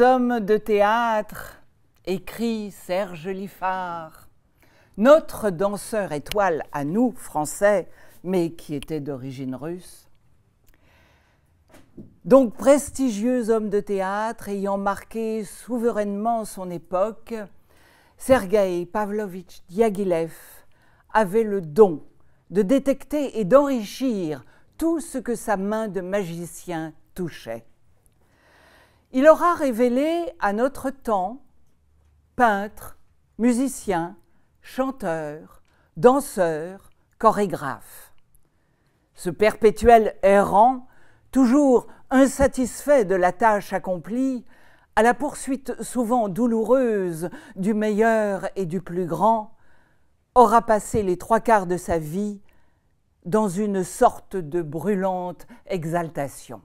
De 0.00 0.56
théâtre, 0.56 1.60
écrit 2.06 2.70
Serge 2.70 3.28
Liffard, 3.28 4.30
notre 4.96 5.50
danseur 5.50 6.12
étoile 6.12 6.62
à 6.72 6.84
nous, 6.84 7.12
Français, 7.14 7.86
mais 8.24 8.52
qui 8.52 8.74
était 8.74 9.00
d'origine 9.00 9.54
russe. 9.54 10.08
Donc 12.24 12.54
prestigieux 12.54 13.50
homme 13.50 13.68
de 13.68 13.80
théâtre 13.80 14.48
ayant 14.48 14.78
marqué 14.78 15.44
souverainement 15.44 16.46
son 16.46 16.70
époque, 16.70 17.34
Sergueï 18.16 18.86
Pavlovitch 18.86 19.60
Diaghilev 19.68 20.32
avait 21.12 21.44
le 21.44 21.60
don 21.60 22.02
de 22.48 22.62
détecter 22.62 23.38
et 23.38 23.44
d'enrichir 23.44 24.46
tout 24.78 24.98
ce 24.98 25.18
que 25.18 25.34
sa 25.34 25.58
main 25.58 25.88
de 25.88 26.00
magicien 26.00 26.94
touchait. 27.14 27.66
Il 29.12 29.26
aura 29.26 29.54
révélé 29.54 30.32
à 30.38 30.52
notre 30.52 30.90
temps 30.90 31.42
peintres, 32.36 32.96
musiciens, 33.38 34.16
chanteurs, 34.62 35.62
danseurs, 35.96 36.90
chorégraphes. 37.18 38.14
Ce 39.14 39.28
perpétuel 39.28 40.14
errant, 40.22 40.86
toujours 41.32 41.88
insatisfait 42.10 43.04
de 43.04 43.16
la 43.16 43.32
tâche 43.32 43.72
accomplie, 43.72 44.44
à 44.94 45.02
la 45.02 45.12
poursuite 45.12 45.82
souvent 45.82 46.28
douloureuse 46.28 47.30
du 47.56 47.74
meilleur 47.74 48.48
et 48.54 48.64
du 48.64 48.80
plus 48.80 49.06
grand, 49.06 49.56
aura 50.36 50.62
passé 50.62 51.02
les 51.02 51.18
trois 51.18 51.40
quarts 51.40 51.66
de 51.66 51.76
sa 51.76 51.98
vie 51.98 52.40
dans 53.24 53.48
une 53.48 53.82
sorte 53.82 54.36
de 54.36 54.62
brûlante 54.62 55.48
exaltation. 55.66 56.62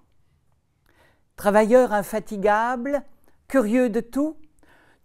Travailleur 1.36 1.94
infatigable, 1.94 3.04
curieux 3.48 3.90
de 3.90 4.00
tout, 4.00 4.38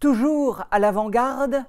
Toujours 0.01 0.63
à 0.71 0.79
l'avant-garde, 0.79 1.63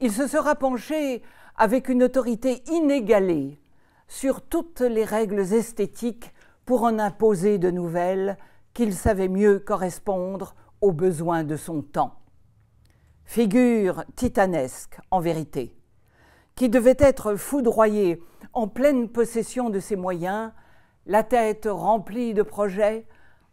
il 0.00 0.10
se 0.10 0.26
sera 0.26 0.54
penché 0.54 1.22
avec 1.58 1.90
une 1.90 2.02
autorité 2.02 2.62
inégalée 2.72 3.60
sur 4.08 4.40
toutes 4.40 4.80
les 4.80 5.04
règles 5.04 5.52
esthétiques 5.52 6.32
pour 6.64 6.84
en 6.84 6.98
imposer 6.98 7.58
de 7.58 7.70
nouvelles 7.70 8.38
qu'il 8.72 8.94
savait 8.94 9.28
mieux 9.28 9.58
correspondre 9.58 10.54
aux 10.80 10.92
besoins 10.92 11.44
de 11.44 11.56
son 11.56 11.82
temps. 11.82 12.14
Figure 13.26 14.04
titanesque, 14.16 14.98
en 15.10 15.20
vérité, 15.20 15.76
qui 16.54 16.70
devait 16.70 16.96
être 16.98 17.36
foudroyé 17.36 18.22
en 18.54 18.68
pleine 18.68 19.10
possession 19.10 19.68
de 19.68 19.80
ses 19.80 19.96
moyens, 19.96 20.50
la 21.04 21.24
tête 21.24 21.68
remplie 21.70 22.32
de 22.32 22.42
projets, 22.42 23.06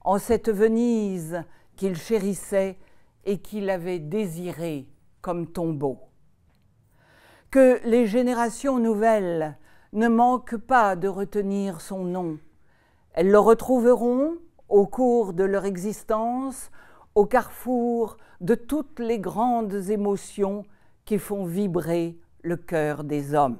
en 0.07 0.19
cette 0.19 0.49
Venise 0.49 1.43
qu'il 1.75 1.97
chérissait 1.97 2.77
et 3.25 3.39
qu'il 3.39 3.69
avait 3.69 3.99
désirée 3.99 4.87
comme 5.19 5.47
tombeau. 5.47 5.99
Que 7.51 7.81
les 7.83 8.07
générations 8.07 8.79
nouvelles 8.79 9.57
ne 9.91 10.07
manquent 10.07 10.55
pas 10.55 10.95
de 10.95 11.09
retenir 11.09 11.81
son 11.81 12.05
nom. 12.05 12.39
Elles 13.15 13.29
le 13.29 13.37
retrouveront 13.37 14.35
au 14.69 14.87
cours 14.87 15.33
de 15.33 15.43
leur 15.43 15.65
existence 15.65 16.71
au 17.13 17.25
carrefour 17.25 18.15
de 18.39 18.55
toutes 18.55 18.99
les 18.99 19.19
grandes 19.19 19.89
émotions 19.89 20.63
qui 21.03 21.19
font 21.19 21.43
vibrer 21.43 22.17
le 22.43 22.55
cœur 22.55 23.03
des 23.03 23.33
hommes. 23.33 23.59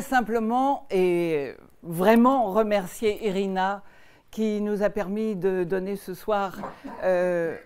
Simplement 0.00 0.86
et 0.92 1.54
vraiment 1.82 2.52
remercier 2.52 3.26
Irina 3.26 3.82
qui 4.30 4.60
nous 4.60 4.84
a 4.84 4.90
permis 4.90 5.34
de 5.34 5.64
donner 5.64 5.96
ce 5.96 6.14
soir 6.14 6.56
euh, 7.02 7.56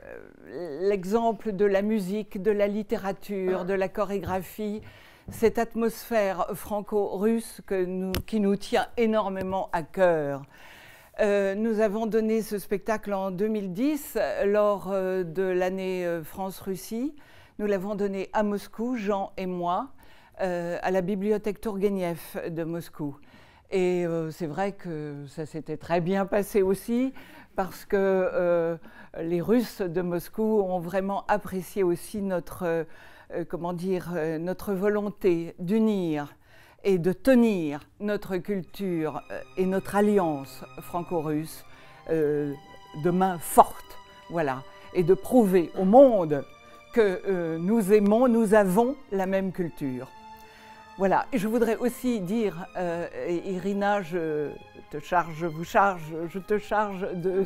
l'exemple 0.80 1.52
de 1.52 1.66
la 1.66 1.82
musique, 1.82 2.40
de 2.40 2.50
la 2.50 2.68
littérature, 2.68 3.66
de 3.66 3.74
la 3.74 3.90
chorégraphie, 3.90 4.80
cette 5.30 5.58
atmosphère 5.58 6.46
franco-russe 6.54 7.60
qui 8.26 8.40
nous 8.40 8.56
tient 8.56 8.86
énormément 8.96 9.68
à 9.74 9.82
cœur. 9.82 10.42
Euh, 11.20 11.54
nous 11.54 11.80
avons 11.80 12.06
donné 12.06 12.40
ce 12.40 12.58
spectacle 12.58 13.12
en 13.12 13.30
2010 13.30 14.18
lors 14.46 14.90
euh, 14.90 15.22
de 15.22 15.42
l'année 15.42 16.20
France-Russie. 16.24 17.14
Nous 17.58 17.66
l'avons 17.66 17.94
donné 17.94 18.30
à 18.32 18.42
Moscou, 18.42 18.96
Jean 18.96 19.32
et 19.36 19.46
moi. 19.46 19.90
Euh, 20.40 20.78
à 20.82 20.90
la 20.90 21.00
bibliothèque 21.00 21.60
Tourgueniev 21.60 22.18
de 22.50 22.64
Moscou. 22.64 23.16
Et 23.70 24.04
euh, 24.04 24.32
c'est 24.32 24.48
vrai 24.48 24.72
que 24.72 25.24
ça 25.28 25.46
s'était 25.46 25.76
très 25.76 26.00
bien 26.00 26.26
passé 26.26 26.60
aussi 26.60 27.14
parce 27.54 27.84
que 27.84 27.96
euh, 27.96 28.76
les 29.20 29.40
Russes 29.40 29.80
de 29.80 30.02
Moscou 30.02 30.60
ont 30.60 30.80
vraiment 30.80 31.24
apprécié 31.28 31.84
aussi 31.84 32.20
notre, 32.20 32.84
comment 33.48 33.72
dire, 33.72 34.10
notre 34.40 34.72
volonté 34.72 35.54
d'unir 35.60 36.34
et 36.82 36.98
de 36.98 37.12
tenir 37.12 37.88
notre 38.00 38.36
culture 38.36 39.22
et 39.56 39.66
notre 39.66 39.94
alliance 39.94 40.64
franco-russe 40.80 41.64
de 42.10 43.10
main 43.10 43.38
forte, 43.38 43.96
voilà, 44.30 44.64
et 44.94 45.04
de 45.04 45.14
prouver 45.14 45.70
au 45.78 45.84
monde 45.84 46.44
que 46.92 47.56
nous 47.58 47.92
aimons, 47.92 48.26
nous 48.26 48.52
avons 48.54 48.96
la 49.12 49.26
même 49.26 49.52
culture. 49.52 50.08
Voilà, 50.96 51.26
je 51.32 51.48
voudrais 51.48 51.74
aussi 51.74 52.20
dire, 52.20 52.68
euh, 52.76 53.08
Irina, 53.44 54.00
je 54.00 54.50
te 54.90 55.00
charge, 55.00 55.34
je 55.34 55.46
vous 55.46 55.64
charge, 55.64 56.14
je 56.32 56.38
te 56.38 56.56
charge 56.56 57.04
de, 57.14 57.44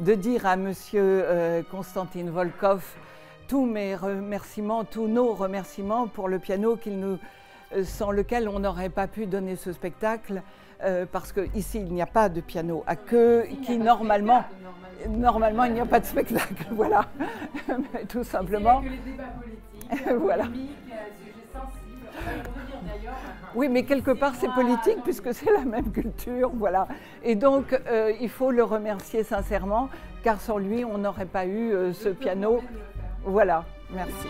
de 0.00 0.14
dire 0.14 0.46
à 0.46 0.56
Monsieur 0.56 1.00
euh, 1.00 1.62
Konstantin 1.70 2.24
Volkov 2.28 2.84
tous 3.46 3.66
mes 3.66 3.94
remerciements, 3.94 4.82
tous 4.82 5.06
nos 5.06 5.32
remerciements 5.32 6.08
pour 6.08 6.26
le 6.26 6.40
piano 6.40 6.76
nous, 6.86 7.18
euh, 7.72 7.84
sans 7.84 8.10
lequel 8.10 8.48
on 8.48 8.58
n'aurait 8.58 8.88
pas 8.88 9.06
pu 9.06 9.26
donner 9.26 9.54
ce 9.54 9.72
spectacle, 9.72 10.42
parce 11.12 11.32
qu'ici 11.32 11.78
il 11.78 11.94
n'y 11.94 12.02
a 12.02 12.06
pas 12.06 12.28
de 12.28 12.42
piano 12.42 12.84
à 12.86 12.94
queue, 12.96 13.44
qui 13.64 13.78
normalement, 13.78 14.44
normalement 15.08 15.64
il 15.64 15.72
n'y 15.72 15.80
a 15.80 15.86
pas 15.86 16.00
de 16.00 16.04
spectacle, 16.04 16.66
voilà, 16.72 17.06
tout 18.08 18.24
simplement. 18.24 18.82
Que 18.82 18.88
les 18.88 18.96
débats 18.98 19.22
politiques, 19.40 20.18
voilà. 20.20 20.44
Oui, 23.54 23.68
mais 23.68 23.84
quelque 23.84 24.10
part, 24.10 24.34
c'est 24.34 24.48
politique 24.48 24.98
puisque 25.04 25.32
c'est 25.32 25.52
la 25.52 25.64
même 25.64 25.92
culture, 25.92 26.50
voilà. 26.54 26.88
Et 27.22 27.36
donc, 27.36 27.78
euh, 27.88 28.12
il 28.20 28.28
faut 28.28 28.50
le 28.50 28.64
remercier 28.64 29.22
sincèrement, 29.22 29.88
car 30.24 30.40
sans 30.40 30.58
lui, 30.58 30.84
on 30.84 30.98
n'aurait 30.98 31.26
pas 31.26 31.46
eu 31.46 31.72
euh, 31.72 31.92
ce 31.92 32.08
piano. 32.08 32.60
Voilà, 33.24 33.64
merci. 33.92 34.28